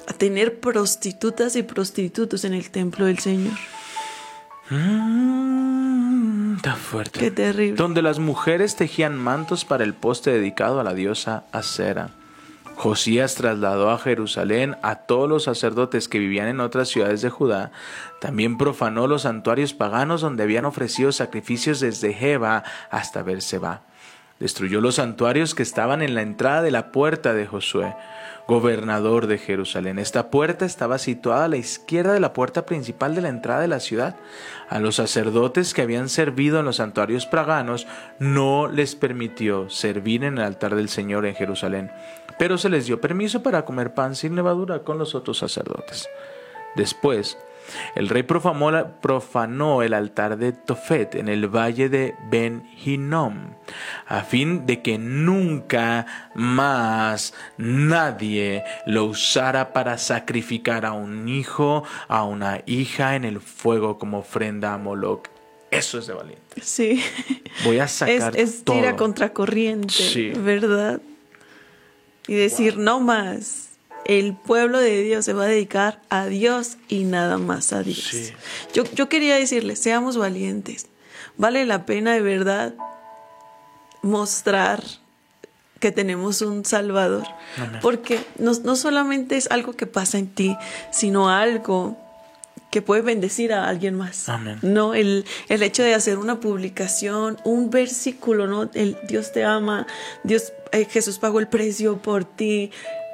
[0.07, 3.53] A tener prostitutas y prostitutos en el templo del Señor.
[4.69, 6.57] Mm,
[6.91, 7.19] fuerte.
[7.19, 7.75] Qué terrible.
[7.75, 12.11] Donde las mujeres tejían mantos para el poste dedicado a la diosa Acera.
[12.75, 17.71] Josías trasladó a Jerusalén a todos los sacerdotes que vivían en otras ciudades de Judá.
[18.19, 23.81] También profanó los santuarios paganos donde habían ofrecido sacrificios desde Jeba hasta Berseba.
[24.41, 27.93] Destruyó los santuarios que estaban en la entrada de la puerta de Josué,
[28.47, 29.99] gobernador de Jerusalén.
[29.99, 33.67] Esta puerta estaba situada a la izquierda de la puerta principal de la entrada de
[33.67, 34.15] la ciudad.
[34.67, 37.85] A los sacerdotes que habían servido en los santuarios paganos
[38.17, 41.91] no les permitió servir en el altar del Señor en Jerusalén,
[42.39, 46.09] pero se les dio permiso para comer pan sin levadura con los otros sacerdotes.
[46.75, 47.37] Después,
[47.95, 53.55] el rey profanó, el altar de Tofet en el valle de Ben Hinnom,
[54.07, 62.23] a fin de que nunca más nadie lo usara para sacrificar a un hijo, a
[62.23, 65.27] una hija en el fuego como ofrenda a Moloch.
[65.69, 66.61] Eso es de valiente.
[66.61, 67.01] Sí.
[67.63, 68.77] Voy a Es, sacar es todo.
[68.77, 70.31] ir a contracorriente, Sí.
[70.35, 70.99] ¿verdad?
[72.27, 73.70] Y decir, no más.
[74.05, 78.07] El pueblo de Dios se va a dedicar a Dios y nada más a Dios.
[78.11, 78.31] Sí.
[78.73, 80.87] Yo, yo quería decirles, seamos valientes.
[81.37, 82.73] Vale la pena de verdad
[84.01, 84.83] mostrar
[85.79, 87.23] que tenemos un Salvador.
[87.81, 90.55] Porque no, no solamente es algo que pasa en ti,
[90.91, 91.97] sino algo
[92.69, 94.29] que puede bendecir a alguien más.
[94.29, 94.59] Amén.
[94.61, 98.69] No, el, el hecho de hacer una publicación, un versículo, ¿no?
[98.73, 99.87] El Dios te ama,
[100.23, 102.71] Dios, eh, Jesús pagó el precio por ti.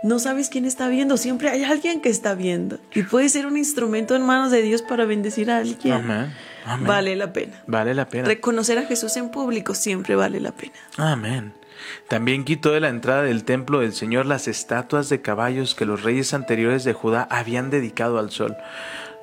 [0.08, 2.80] No sabes quién está viendo, siempre hay alguien que está viendo.
[2.93, 5.93] Y puede ser un instrumento en manos de Dios para bendecir a alguien.
[5.93, 6.34] Amén.
[6.65, 6.88] Amén.
[6.88, 7.62] Vale la pena.
[7.67, 8.26] Vale la pena.
[8.26, 10.74] Reconocer a Jesús en público siempre vale la pena.
[10.96, 11.54] Amén.
[12.08, 16.04] También quitó de la entrada del templo del Señor las estatuas de caballos que los
[16.04, 18.56] reyes anteriores de Judá habían dedicado al sol,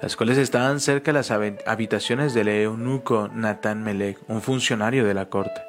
[0.03, 5.15] las cuales estaban cerca de las habi- habitaciones del eunuco Natán Melech, un funcionario de
[5.15, 5.61] la corte.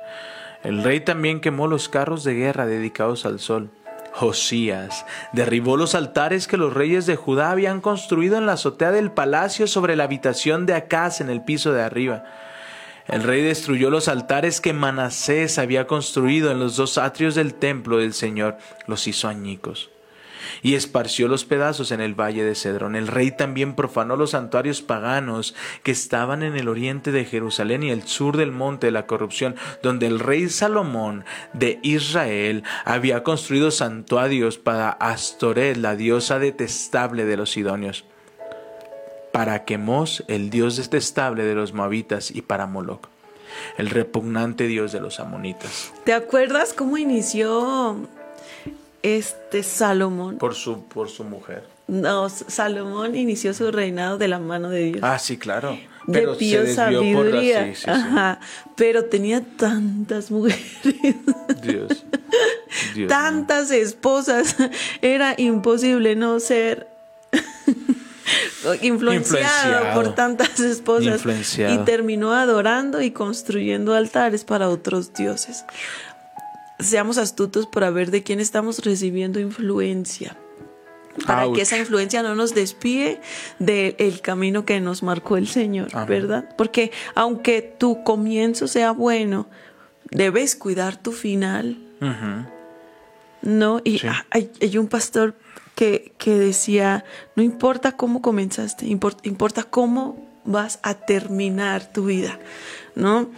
[0.64, 3.72] El rey también quemó los carros de guerra dedicados al sol.
[4.16, 9.12] Josías derribó los altares que los reyes de Judá habían construido en la azotea del
[9.12, 12.24] palacio sobre la habitación de Acaz en el piso de arriba.
[13.08, 17.98] El rey destruyó los altares que Manasés había construido en los dos atrios del templo
[17.98, 19.90] del Señor, los hizo añicos.
[20.62, 22.96] Y esparció los pedazos en el valle de Cedrón.
[22.96, 27.92] El rey también profanó los santuarios paganos que estaban en el oriente de Jerusalén y
[27.92, 33.72] el sur del monte de la corrupción, donde el rey Salomón de Israel había construido
[33.72, 38.06] santuarios para Astoret, la diosa detestable de los sidonios,
[39.32, 43.10] para Quemos, el dios detestable de los moabitas, y para Moloch
[43.78, 45.94] el repugnante dios de los amonitas.
[46.04, 47.98] ¿Te acuerdas cómo inició
[49.06, 50.38] este Salomón?
[50.38, 51.64] Por su, por su mujer.
[51.88, 55.00] No, Salomón inició su reinado de la mano de Dios.
[55.04, 55.78] Ah, sí, claro.
[56.12, 57.66] Pero de pío sabiduría.
[57.68, 58.40] sí, sí, Ajá.
[58.76, 60.80] Pero tenía tantas mujeres.
[61.62, 62.06] Dios.
[62.96, 64.56] Dios tantas esposas.
[65.02, 66.88] Era imposible no ser
[68.82, 71.22] influenciado, por tantas esposas
[71.58, 75.66] y terminó adorando y construyendo altares para otros dioses.
[76.80, 80.38] Seamos astutos para ver de quién estamos recibiendo influencia.
[81.26, 83.22] Para que esa influencia no nos despide
[83.60, 86.54] del camino que nos marcó el Señor, ¿verdad?
[86.58, 89.48] Porque aunque tu comienzo sea bueno,
[90.12, 91.78] debes cuidar tu final.
[93.42, 93.82] ¿No?
[93.84, 95.36] Y hay, un pastor
[95.76, 102.40] que, decía, no importa cómo comenzaste, importa, cómo vas a terminar tu vida,
[102.96, 103.30] ¿no?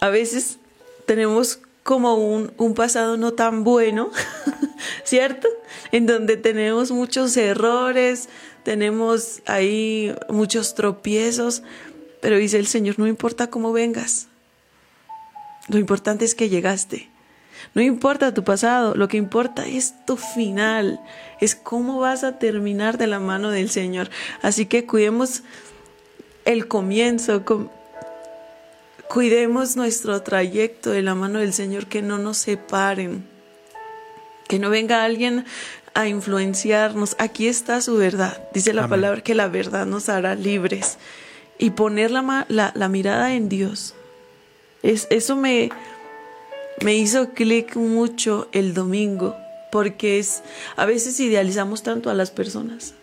[0.00, 0.58] A veces
[1.06, 4.10] tenemos como un, un pasado no tan bueno,
[5.04, 5.48] ¿cierto?
[5.90, 8.28] En donde tenemos muchos errores,
[8.62, 11.62] tenemos ahí muchos tropiezos,
[12.20, 14.28] pero dice el Señor, no importa cómo vengas,
[15.68, 17.08] lo importante es que llegaste.
[17.74, 21.00] No importa tu pasado, lo que importa es tu final,
[21.40, 24.10] es cómo vas a terminar de la mano del Señor.
[24.42, 25.42] Así que cuidemos
[26.44, 27.44] el comienzo,
[29.12, 33.22] cuidemos nuestro trayecto de la mano del Señor, que no nos separen,
[34.48, 35.44] que no venga alguien
[35.92, 37.14] a influenciarnos.
[37.18, 38.42] Aquí está su verdad.
[38.54, 40.96] Dice la palabra que la verdad nos hará libres.
[41.58, 43.94] Y poner la, la mirada en Dios.
[44.82, 45.68] Es, eso me,
[46.82, 49.36] me hizo clic mucho el domingo
[49.70, 50.42] porque es
[50.74, 52.94] a veces idealizamos tanto a las personas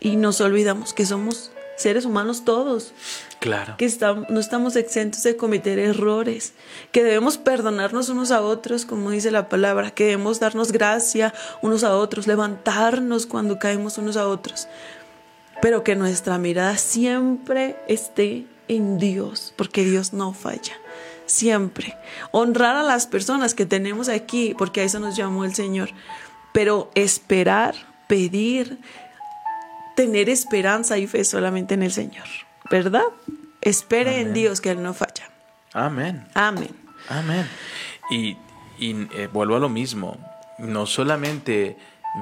[0.00, 2.92] y nos olvidamos que somos seres humanos todos.
[3.40, 3.76] Claro.
[3.78, 3.90] Que
[4.28, 6.52] no estamos exentos de cometer errores,
[6.92, 11.84] que debemos perdonarnos unos a otros, como dice la palabra, que debemos darnos gracia unos
[11.84, 14.68] a otros, levantarnos cuando caemos unos a otros,
[15.62, 20.74] pero que nuestra mirada siempre esté en Dios, porque Dios no falla
[21.30, 21.96] siempre.
[22.32, 25.90] Honrar a las personas que tenemos aquí, porque a eso nos llamó el Señor.
[26.52, 27.74] Pero esperar,
[28.08, 28.78] pedir,
[29.96, 32.26] tener esperanza y fe solamente en el Señor,
[32.70, 33.04] ¿verdad?
[33.60, 35.30] Espere en Dios que Él no falla.
[35.72, 36.26] Amén.
[36.34, 36.74] Amén.
[37.08, 37.46] Amén.
[38.10, 38.36] Y,
[38.80, 40.16] eh, vuelvo a lo mismo.
[40.58, 41.76] No solamente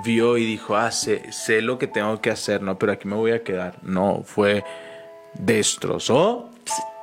[0.04, 3.16] vio y dijo, ah, sé, sé, lo que tengo que hacer, no, pero aquí me
[3.16, 3.78] voy a quedar.
[3.82, 4.64] No, fue
[5.34, 6.50] destrozó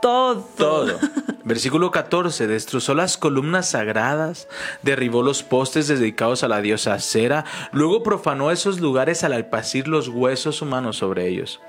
[0.01, 0.47] todo.
[0.58, 0.99] Todo.
[1.46, 2.48] Versículo 14.
[2.48, 4.48] Destrozó las columnas sagradas,
[4.82, 10.10] derribó los postes dedicados a la diosa Cera, luego profanó esos lugares al alpacir los
[10.10, 11.62] huesos humanos sobre ellos.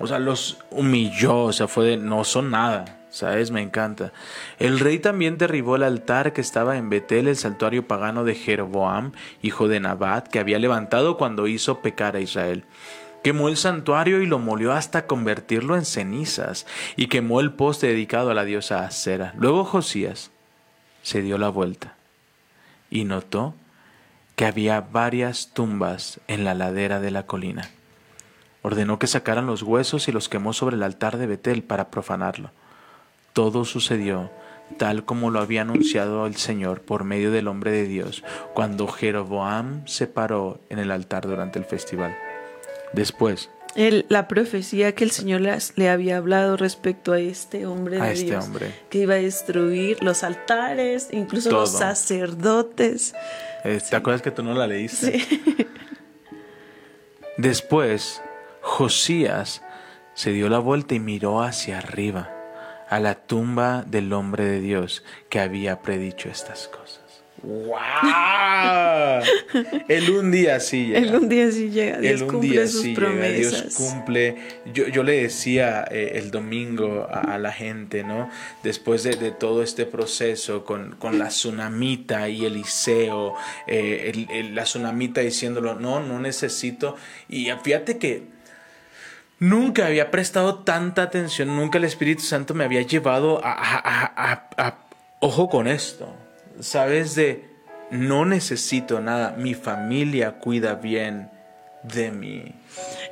[0.00, 2.96] O sea, los humilló, o sea, fue de no son nada.
[3.10, 3.50] ¿Sabes?
[3.50, 4.12] Me encanta.
[4.60, 9.12] El rey también derribó el altar que estaba en Betel, el santuario pagano de Jeroboam,
[9.42, 12.64] hijo de Nabat, que había levantado cuando hizo pecar a Israel.
[13.22, 18.30] Quemó el santuario y lo molió hasta convertirlo en cenizas, y quemó el poste dedicado
[18.30, 19.34] a la diosa Acera.
[19.36, 20.30] Luego Josías
[21.02, 21.96] se dio la vuelta
[22.90, 23.54] y notó
[24.36, 27.70] que había varias tumbas en la ladera de la colina.
[28.62, 32.50] Ordenó que sacaran los huesos y los quemó sobre el altar de Betel para profanarlo.
[33.32, 34.30] Todo sucedió
[34.76, 38.22] tal como lo había anunciado el Señor por medio del hombre de Dios
[38.54, 42.16] cuando Jeroboam se paró en el altar durante el festival.
[42.92, 43.50] Después.
[43.74, 45.42] la profecía que el Señor
[45.76, 48.74] le había hablado respecto a este hombre de este Dios, hombre.
[48.90, 53.14] que iba a destruir los altares, incluso los sacerdotes.
[53.64, 55.20] Eh, ¿Te acuerdas que tú no la leíste?
[55.20, 55.48] Sí.
[57.36, 58.20] Después,
[58.60, 59.62] Josías
[60.14, 62.30] se dio la vuelta y miró hacia arriba,
[62.88, 66.99] a la tumba del hombre de Dios que había predicho estas cosas.
[67.42, 69.22] ¡Wow!
[69.88, 70.98] El un día sí llega.
[70.98, 71.98] El un día sí llega.
[71.98, 73.62] Dios cumple sus promesas.
[73.62, 74.36] Dios cumple.
[74.74, 78.28] Yo, yo le decía eh, el domingo a, la gente, ¿no?
[78.62, 83.34] Después de, todo este proceso con, con, la tsunamita y Eliseo,
[83.66, 86.96] eh, la tsunamita diciéndolo, no, no necesito.
[87.28, 88.24] Y fíjate que
[89.38, 94.78] nunca había prestado tanta atención, nunca el Espíritu Santo me había llevado a, a
[95.20, 96.14] ojo con esto
[96.60, 97.44] sabes de,
[97.90, 101.30] no necesito nada, mi familia cuida bien
[101.82, 102.54] de mí.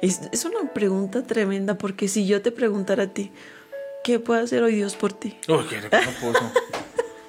[0.03, 3.32] Es, es una pregunta tremenda porque si yo te preguntara a ti,
[4.05, 5.38] ¿qué puede hacer hoy Dios por ti?
[5.49, 5.88] Uy, que no
[6.20, 6.53] puedo.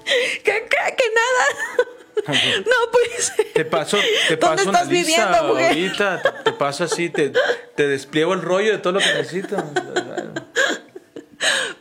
[0.06, 1.86] ¿Qué, qué, que nada?
[2.28, 3.32] No, pues.
[3.56, 3.98] Te paso,
[4.28, 5.68] te ¿Dónde paso una estás lista viviendo, mujer?
[5.68, 7.32] ahorita, te, te paso así, te,
[7.76, 9.56] te despliego el rollo de todo lo que necesito.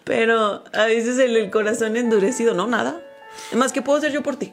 [0.04, 3.02] Pero a veces el, el corazón endurecido, no, nada.
[3.52, 4.52] Más, ¿qué puedo hacer yo por ti?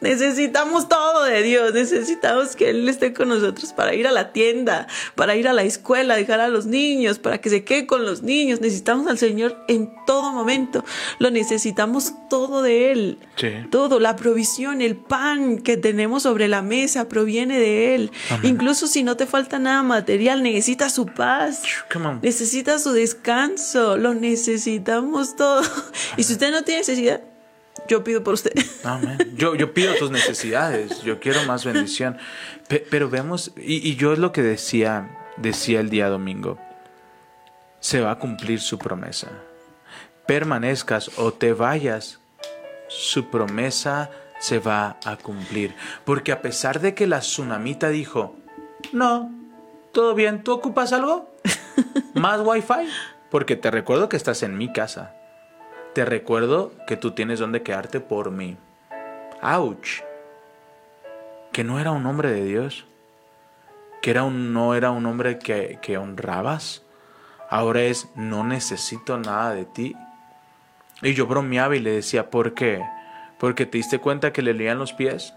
[0.00, 4.86] Necesitamos todo de Dios, necesitamos que Él esté con nosotros para ir a la tienda,
[5.14, 8.22] para ir a la escuela, dejar a los niños, para que se quede con los
[8.22, 8.60] niños.
[8.60, 10.84] Necesitamos al Señor en todo momento,
[11.18, 13.18] lo necesitamos todo de Él.
[13.36, 13.48] Sí.
[13.70, 18.10] Todo, la provisión, el pan que tenemos sobre la mesa proviene de Él.
[18.42, 21.62] Incluso si no te falta nada material, necesitas su paz.
[22.22, 25.62] Necesitas su descanso, lo necesitamos todo.
[26.16, 27.22] Y si usted no tiene necesidad,
[27.88, 28.52] yo pido por usted.
[28.84, 29.18] Amén.
[29.36, 32.16] Yo, yo pido tus necesidades, yo quiero más bendición.
[32.68, 36.58] Pe- pero vemos, y, y yo es lo que decía, decía el día domingo,
[37.80, 39.28] se va a cumplir su promesa.
[40.26, 42.20] Permanezcas o te vayas,
[42.88, 44.10] su promesa
[44.40, 45.74] se va a cumplir.
[46.04, 48.36] Porque a pesar de que la tsunamita dijo,
[48.92, 49.30] no,
[49.92, 51.34] todo bien, ¿tú ocupas algo?
[52.14, 52.88] ¿Más wifi?
[53.30, 55.14] Porque te recuerdo que estás en mi casa.
[55.94, 58.56] Te recuerdo que tú tienes donde quedarte por mí.
[59.42, 60.00] Ouch.
[61.52, 62.84] Que no era un hombre de Dios.
[64.02, 66.82] Que era un, no era un hombre que, que honrabas.
[67.48, 69.94] Ahora es no necesito nada de ti.
[71.02, 72.80] Y yo bromeaba y le decía, ¿por qué?
[73.38, 75.34] Porque te diste cuenta que le leían los pies.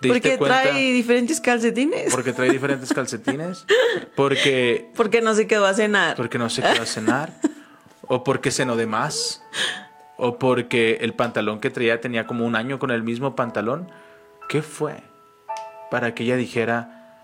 [0.00, 0.62] ¿Te diste Porque cuenta?
[0.62, 2.12] trae diferentes calcetines.
[2.12, 3.64] Porque trae diferentes calcetines.
[4.14, 6.16] Porque Porque no se quedó a cenar.
[6.16, 7.32] porque no se quedó a cenar,
[8.08, 9.42] o porque cenó de más,
[10.16, 13.90] o porque el pantalón que traía tenía como un año con el mismo pantalón.
[14.48, 15.02] ¿Qué fue?
[15.90, 17.18] Para que ella dijera,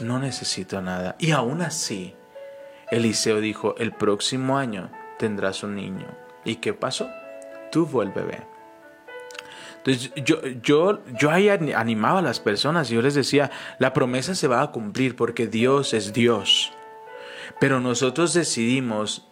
[0.00, 1.16] no necesito nada.
[1.18, 2.14] Y aún así,
[2.90, 6.06] Eliseo dijo, el próximo año tendrás un niño.
[6.44, 7.08] ¿Y qué pasó?
[7.72, 8.42] Tuvo el bebé.
[9.78, 13.94] Entonces yo, yo, yo ahí ani- animaba a las personas y yo les decía, la
[13.94, 16.72] promesa se va a cumplir porque Dios es Dios.
[17.58, 19.26] Pero nosotros decidimos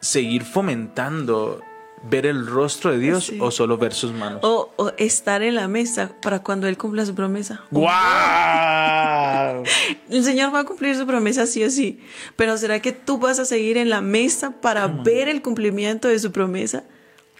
[0.00, 1.60] seguir fomentando
[2.08, 3.38] ver el rostro de Dios Sí.
[3.40, 4.40] o solo ver sus manos.
[4.44, 7.62] O, o estar en la mesa para cuando Él cumpla su promesa.
[7.70, 9.64] ¡Guau!
[10.10, 12.00] El Señor va a cumplir su promesa sí o sí.
[12.36, 16.18] Pero ¿será que tú vas a seguir en la mesa para ver el cumplimiento de
[16.18, 16.84] su promesa?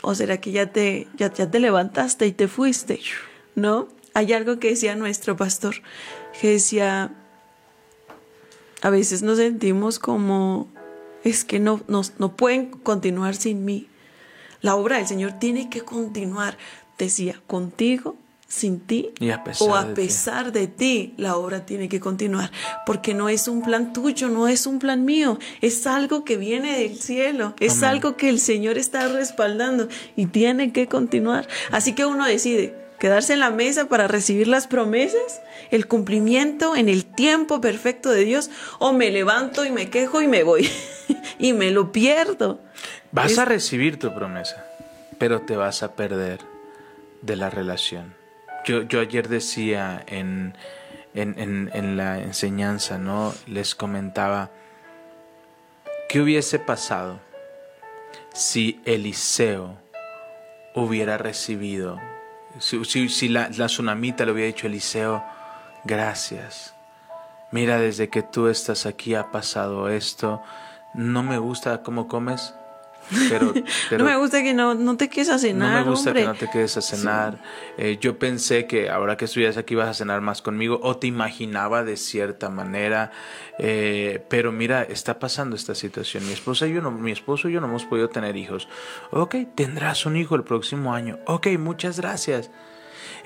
[0.03, 3.01] ¿O será que ya te, ya, ya te levantaste y te fuiste?
[3.55, 3.89] ¿No?
[4.15, 5.77] Hay algo que decía nuestro pastor,
[6.41, 7.13] que decía,
[8.83, 10.69] a veces nos sentimos como,
[11.31, 13.89] es que no, nos- no pueden continuar sin mí.
[14.63, 16.57] La obra del Señor tiene que continuar,
[16.99, 18.17] decía, contigo,
[18.49, 20.03] sin ti Y a pesar o a de ti.
[20.03, 22.53] pesar de ti, la obra tiene que continuar,
[22.87, 26.79] porque no es un plan tuyo, no es un plan mío, es algo que viene
[26.79, 27.91] del cielo, es Amén.
[27.91, 31.49] algo que el Señor está respaldando y tiene que continuar.
[31.73, 35.41] Así que uno decide quedarse en la mesa para recibir las promesas,
[35.71, 40.29] el cumplimiento en el tiempo perfecto de Dios, o me levanto y me quejo y
[40.29, 40.71] me voy
[41.39, 42.61] y me lo pierdo.
[43.13, 44.65] Vas Es- a recibir tu promesa,
[45.19, 46.41] pero te vas a perder
[47.23, 48.15] de la relación.
[48.65, 50.57] Yo, yo ayer decía en,
[51.15, 53.33] en, en- en la enseñanza, ¿no?
[53.47, 54.51] Les comentaba,
[56.09, 57.21] ¿qué hubiese pasado
[58.35, 59.79] si Eliseo
[60.75, 61.99] hubiera recibido,
[62.59, 65.23] si, si- si la, la tsunamita le hubiera dicho, Eliseo,
[65.85, 66.75] gracias.
[67.51, 70.43] Mira, desde que tú estás aquí ha pasado esto.
[70.95, 72.55] No me gusta cómo comes,
[73.29, 73.53] pero,
[73.91, 76.23] pero no me gusta que no, no te quedes a no cenar, me gusta hombre.
[76.23, 77.43] que no te quedes a cenar.
[77.79, 81.07] Eh, yo pensé que ahora que estuvieras aquí ibas a cenar más conmigo o te
[81.07, 83.13] imaginaba de cierta manera.
[83.59, 86.27] Eh, pero mira, está pasando esta situación.
[86.27, 88.69] Mi esposa y yo no, mi esposo y yo no hemos podido tener hijos.
[89.11, 91.19] Ok, tendrás un hijo el próximo año.
[91.27, 92.51] Ok, muchas gracias.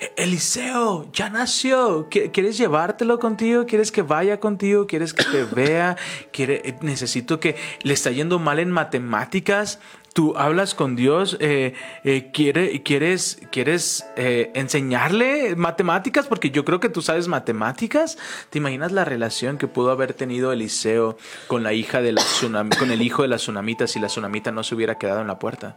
[0.00, 2.08] "E- Eliseo, ya nació.
[2.10, 3.66] ¿Qui- ¿Quieres llevártelo contigo?
[3.66, 4.86] ¿Quieres que vaya contigo?
[4.86, 5.96] ¿Quieres que te vea?
[6.32, 9.78] ¿Quiere, eh, necesito que le está yendo mal en matemáticas.
[10.12, 11.36] Tú hablas con Dios.
[11.38, 16.26] eh, eh, quiere, ¿Quieres, quieres eh, enseñarle matemáticas?
[16.26, 18.18] Porque yo creo que tú sabes matemáticas.
[18.50, 22.70] ¿Te imaginas la relación que pudo haber tenido Eliseo con la hija de la tsunami,
[22.76, 25.38] con el hijo de la tsunamita si la tsunamita no se hubiera quedado en la
[25.38, 25.76] puerta?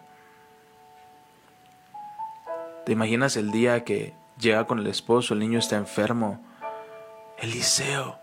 [2.86, 6.44] ¿Te imaginas el día que llega con el esposo, el niño está enfermo?
[7.38, 8.20] Eliseo,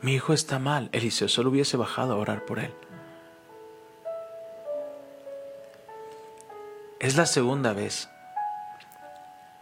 [0.00, 0.90] mi hijo está mal.
[0.92, 2.74] Eliseo solo hubiese bajado a orar por él.
[7.00, 8.08] Es la segunda vez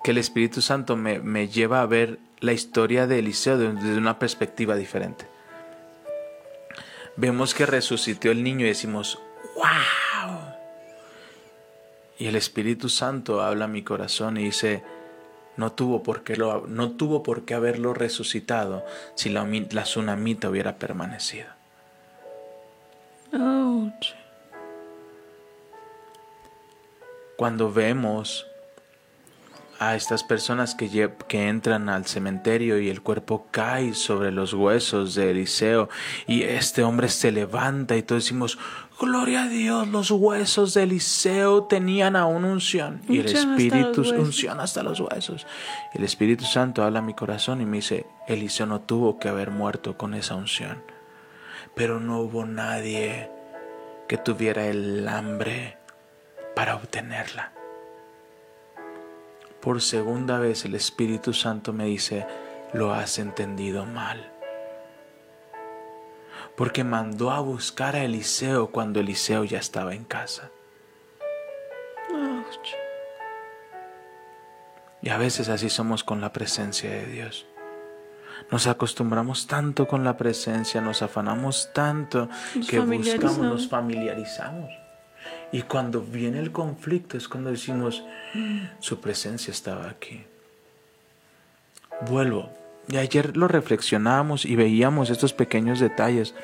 [0.02, 4.18] que el Espíritu Santo me, me lleva a ver la historia de Eliseo desde una
[4.18, 5.26] perspectiva diferente.
[7.16, 9.20] Vemos que resucitó el niño y decimos,
[9.54, 10.41] ¡wow!
[12.22, 14.84] Y el Espíritu Santo habla a mi corazón y dice,
[15.56, 18.84] no tuvo por qué, lo, no tuvo por qué haberlo resucitado
[19.16, 21.48] si la, la tsunamita hubiera permanecido.
[23.32, 24.14] Ouch.
[27.36, 28.46] Cuando vemos
[29.82, 31.10] a estas personas que,
[31.48, 35.88] entran al cementerio y el cuerpo cae sobre los huesos de Eliseo
[36.28, 38.60] y este hombre se levanta y todos decimos,
[39.02, 44.82] gloria a Dios, los huesos de Eliseo tenían aún unción y el Espíritu unción hasta
[44.82, 45.46] los huesos.
[45.92, 49.50] El Espíritu Santo habla a mi corazón y me dice, Eliseo no tuvo que haber
[49.50, 50.82] muerto con esa unción,
[51.74, 53.30] pero no hubo nadie
[54.08, 55.76] que tuviera el hambre
[56.54, 57.52] para obtenerla.
[59.60, 62.26] Por segunda vez el Espíritu Santo me dice,
[62.72, 64.31] lo has entendido mal.
[66.56, 70.50] Porque mandó a buscar a Eliseo cuando Eliseo ya estaba en casa.
[75.02, 77.46] Y a veces así somos con la presencia de Dios.
[78.50, 84.70] Nos acostumbramos tanto con la presencia, nos afanamos tanto Nos que buscamos, nos familiarizamos.
[85.50, 88.02] Y cuando viene el conflicto es cuando decimos,
[88.34, 90.24] "Mm, su presencia estaba aquí.
[92.08, 92.50] Vuelvo.
[92.88, 96.34] Y ayer lo reflexionábamos y veíamos estos pequeños detalles.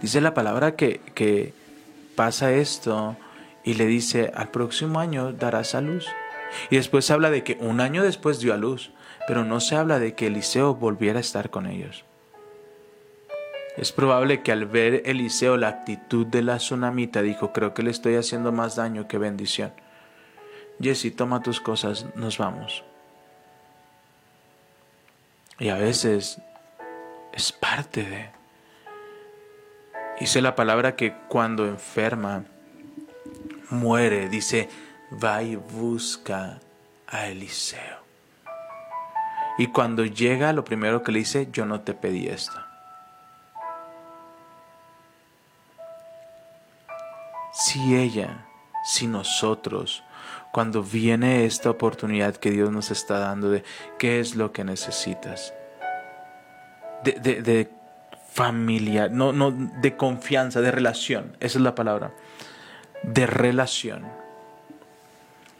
[0.00, 1.52] Dice la palabra que, que
[2.16, 3.16] pasa esto
[3.64, 6.06] y le dice, al próximo año darás a luz.
[6.70, 8.90] Y después habla de que un año después dio a luz,
[9.26, 12.04] pero no se habla de que Eliseo volviera a estar con ellos.
[13.76, 17.90] Es probable que al ver Eliseo la actitud de la tsunamita dijo, creo que le
[17.90, 19.72] estoy haciendo más daño que bendición.
[20.80, 22.84] Jesse, toma tus cosas, nos vamos.
[25.60, 26.40] Y a veces
[27.32, 28.30] es parte de...
[30.18, 32.44] Dice la palabra que cuando enferma,
[33.68, 34.68] muere, dice,
[35.22, 36.58] va y busca
[37.06, 38.00] a Eliseo.
[39.58, 42.58] Y cuando llega, lo primero que le dice, yo no te pedí esto.
[47.52, 48.46] Si ella,
[48.84, 50.02] si nosotros,
[50.52, 53.62] cuando viene esta oportunidad que Dios nos está dando de
[53.98, 55.54] qué es lo que necesitas,
[57.04, 57.70] de, de,
[59.10, 62.12] no, no, de confianza, de relación, esa es la palabra,
[63.02, 64.06] de relación.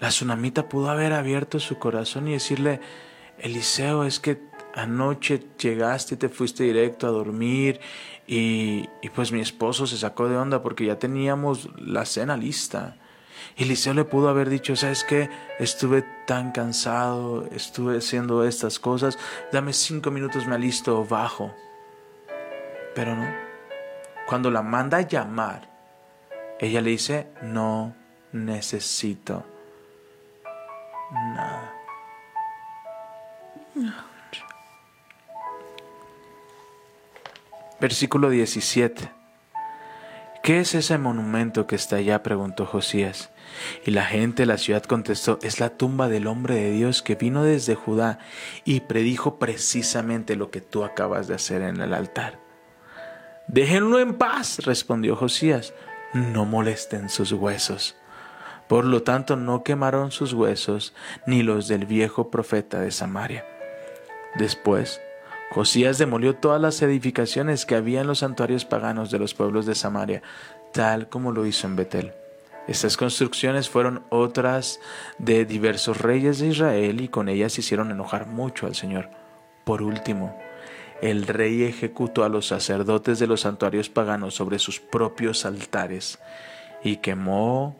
[0.00, 2.80] La tsunamita pudo haber abierto su corazón y decirle,
[3.38, 4.40] Eliseo, es que
[4.74, 7.80] anoche llegaste y te fuiste directo a dormir
[8.26, 12.96] y, y pues mi esposo se sacó de onda porque ya teníamos la cena lista.
[13.56, 15.30] Eliseo le pudo haber dicho, ¿sabes qué?
[15.58, 19.18] Estuve tan cansado, estuve haciendo estas cosas,
[19.52, 21.54] dame cinco minutos, me alisto, bajo.
[22.94, 23.26] Pero no.
[24.26, 25.68] Cuando la manda a llamar,
[26.58, 27.94] ella le dice, no
[28.32, 29.44] necesito
[31.12, 31.74] nada.
[37.80, 39.19] Versículo 17.
[40.42, 42.22] ¿Qué es ese monumento que está allá?
[42.22, 43.30] preguntó Josías.
[43.84, 47.14] Y la gente de la ciudad contestó, es la tumba del hombre de Dios que
[47.14, 48.18] vino desde Judá
[48.64, 52.40] y predijo precisamente lo que tú acabas de hacer en el altar.
[53.48, 55.74] Déjenlo en paz, respondió Josías,
[56.14, 57.96] no molesten sus huesos.
[58.66, 60.94] Por lo tanto, no quemaron sus huesos
[61.26, 63.44] ni los del viejo profeta de Samaria.
[64.36, 65.02] Después,
[65.50, 69.74] Josías demolió todas las edificaciones que había en los santuarios paganos de los pueblos de
[69.74, 70.22] Samaria,
[70.72, 72.12] tal como lo hizo en Betel.
[72.68, 74.78] Estas construcciones fueron otras
[75.18, 79.10] de diversos reyes de Israel y con ellas hicieron enojar mucho al Señor.
[79.64, 80.38] Por último,
[81.02, 86.20] el rey ejecutó a los sacerdotes de los santuarios paganos sobre sus propios altares
[86.84, 87.74] y quemó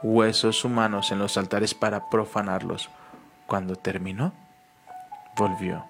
[0.00, 2.88] huesos humanos en los altares para profanarlos.
[3.48, 4.32] Cuando terminó,
[5.36, 5.89] volvió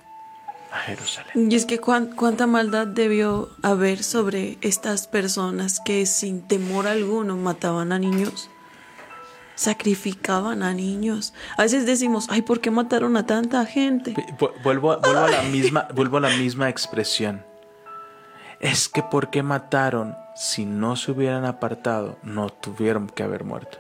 [0.73, 1.51] a Jerusalén.
[1.51, 7.37] Y es que cuán- cuánta maldad debió haber sobre estas personas que sin temor alguno
[7.37, 8.49] mataban a niños,
[9.55, 11.35] sacrificaban a niños.
[11.57, 14.14] A veces decimos, ay, ¿por qué mataron a tanta gente?
[14.39, 17.45] Vu- Vuelvo, a- vuelvo a la misma, vuelvo a la misma expresión.
[18.61, 23.79] Es que porque mataron, si no se hubieran apartado, no tuvieron que haber muerto.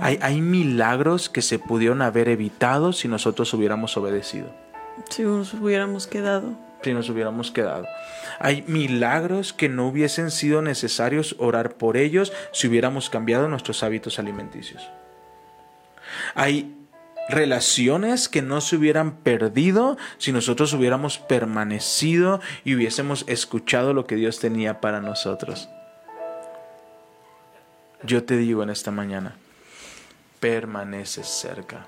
[0.00, 4.46] Hay, hay milagros que se pudieron haber evitado si nosotros hubiéramos obedecido,
[5.08, 6.56] Si nos hubiéramos quedado.
[6.82, 7.86] si nos hubiéramos quedado.
[8.38, 14.18] Hay milagros que no hubiesen sido necesarios orar por ellos si hubiéramos cambiado nuestros hábitos
[14.18, 14.88] alimenticios.
[16.34, 16.74] Hay
[17.28, 24.16] relaciones que no se hubieran perdido si nosotros hubiéramos permanecido y hubiésemos escuchado lo que
[24.16, 25.68] Dios tenía para nosotros.
[28.02, 29.36] Yo te digo en esta mañana,
[30.40, 31.86] permaneces cerca,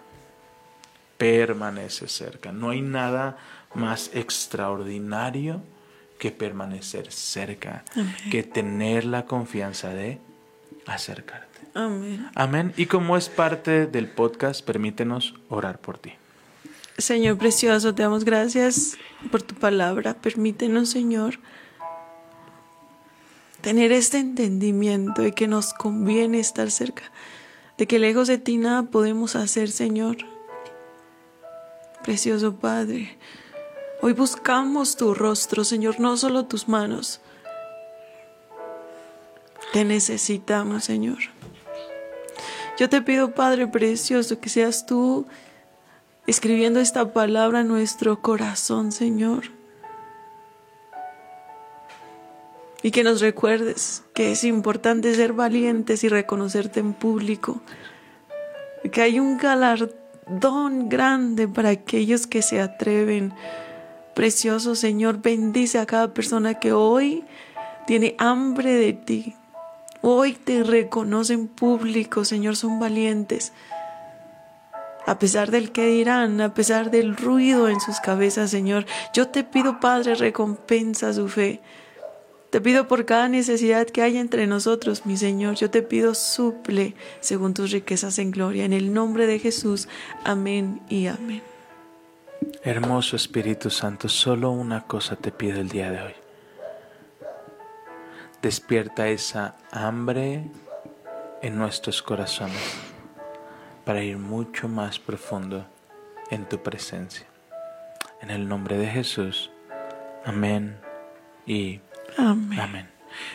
[1.21, 2.51] permaneces cerca.
[2.51, 3.37] No hay nada
[3.75, 5.63] más extraordinario
[6.19, 7.85] que permanecer cerca,
[8.31, 10.19] que tener la confianza de
[10.87, 11.61] acercarte.
[11.75, 12.27] Amén.
[12.35, 12.73] Amén.
[12.79, 16.15] Y como es parte del podcast, permítenos orar por ti.
[16.97, 18.97] Señor precioso, te damos gracias
[19.31, 20.15] por tu palabra.
[20.15, 21.39] Permítenos, Señor,
[23.61, 27.03] tener este entendimiento de que nos conviene estar cerca,
[27.77, 30.17] de que lejos de ti nada podemos hacer, Señor.
[32.11, 33.17] Precioso Padre,
[34.03, 37.21] hoy buscamos tu rostro, Señor, no solo tus manos.
[39.73, 41.19] Te necesitamos, Señor.
[42.77, 45.29] Yo te pido, Padre precioso, que seas tú
[46.27, 49.45] escribiendo esta palabra en nuestro corazón, Señor.
[52.83, 57.61] Y que nos recuerdes que es importante ser valientes y reconocerte en público.
[58.91, 60.00] Que hay un galardón
[60.89, 63.33] grande para aquellos que se atreven.
[64.15, 67.25] Precioso Señor, bendice a cada persona que hoy
[67.87, 69.35] tiene hambre de ti,
[70.03, 73.53] Hoy te reconocen público, Señor, son valientes.
[75.07, 79.45] A pesar del que dirán, a pesar del ruido en sus cabezas, Señor, yo te
[79.45, 81.61] pido, Padre, recompensa su fe.
[82.51, 85.55] Te pido por cada necesidad que hay entre nosotros, mi Señor.
[85.55, 88.65] Yo te pido suple según tus riquezas en gloria.
[88.65, 89.89] En el nombre de Jesús.
[90.25, 91.43] Amén y amén.
[92.63, 96.15] Hermoso Espíritu Santo, solo una cosa te pido el día de hoy
[98.43, 100.45] despierta esa hambre
[101.43, 102.75] en nuestros corazones
[103.85, 105.67] para ir mucho más profundo
[106.31, 107.27] en tu presencia.
[108.21, 109.51] En el nombre de Jesús.
[110.25, 110.79] Amén
[111.47, 111.90] y amén.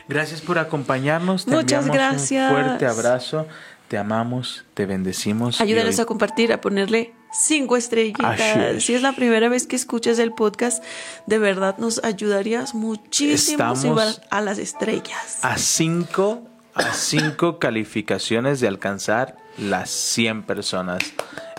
[0.07, 1.45] Gracias por acompañarnos.
[1.45, 2.51] Te Muchas gracias.
[2.51, 3.47] Un fuerte abrazo.
[3.87, 5.61] Te amamos, te bendecimos.
[5.61, 8.83] Ayúdanos a compartir, a ponerle cinco estrellitas.
[8.83, 10.83] Si es la primera vez que escuchas el podcast,
[11.27, 15.39] de verdad nos ayudarías muchísimo si vas a las estrellas.
[15.43, 16.41] A cinco,
[16.75, 21.13] a cinco calificaciones de alcanzar las 100 personas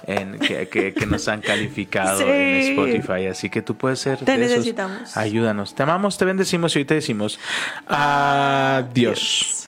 [0.07, 3.27] en, que, nos han calificado en Spotify.
[3.27, 4.19] Así que tú puedes ser.
[4.19, 5.17] Te necesitamos.
[5.17, 5.75] Ayúdanos.
[5.75, 7.39] Te amamos, te bendecimos y hoy te decimos
[7.87, 9.66] adiós.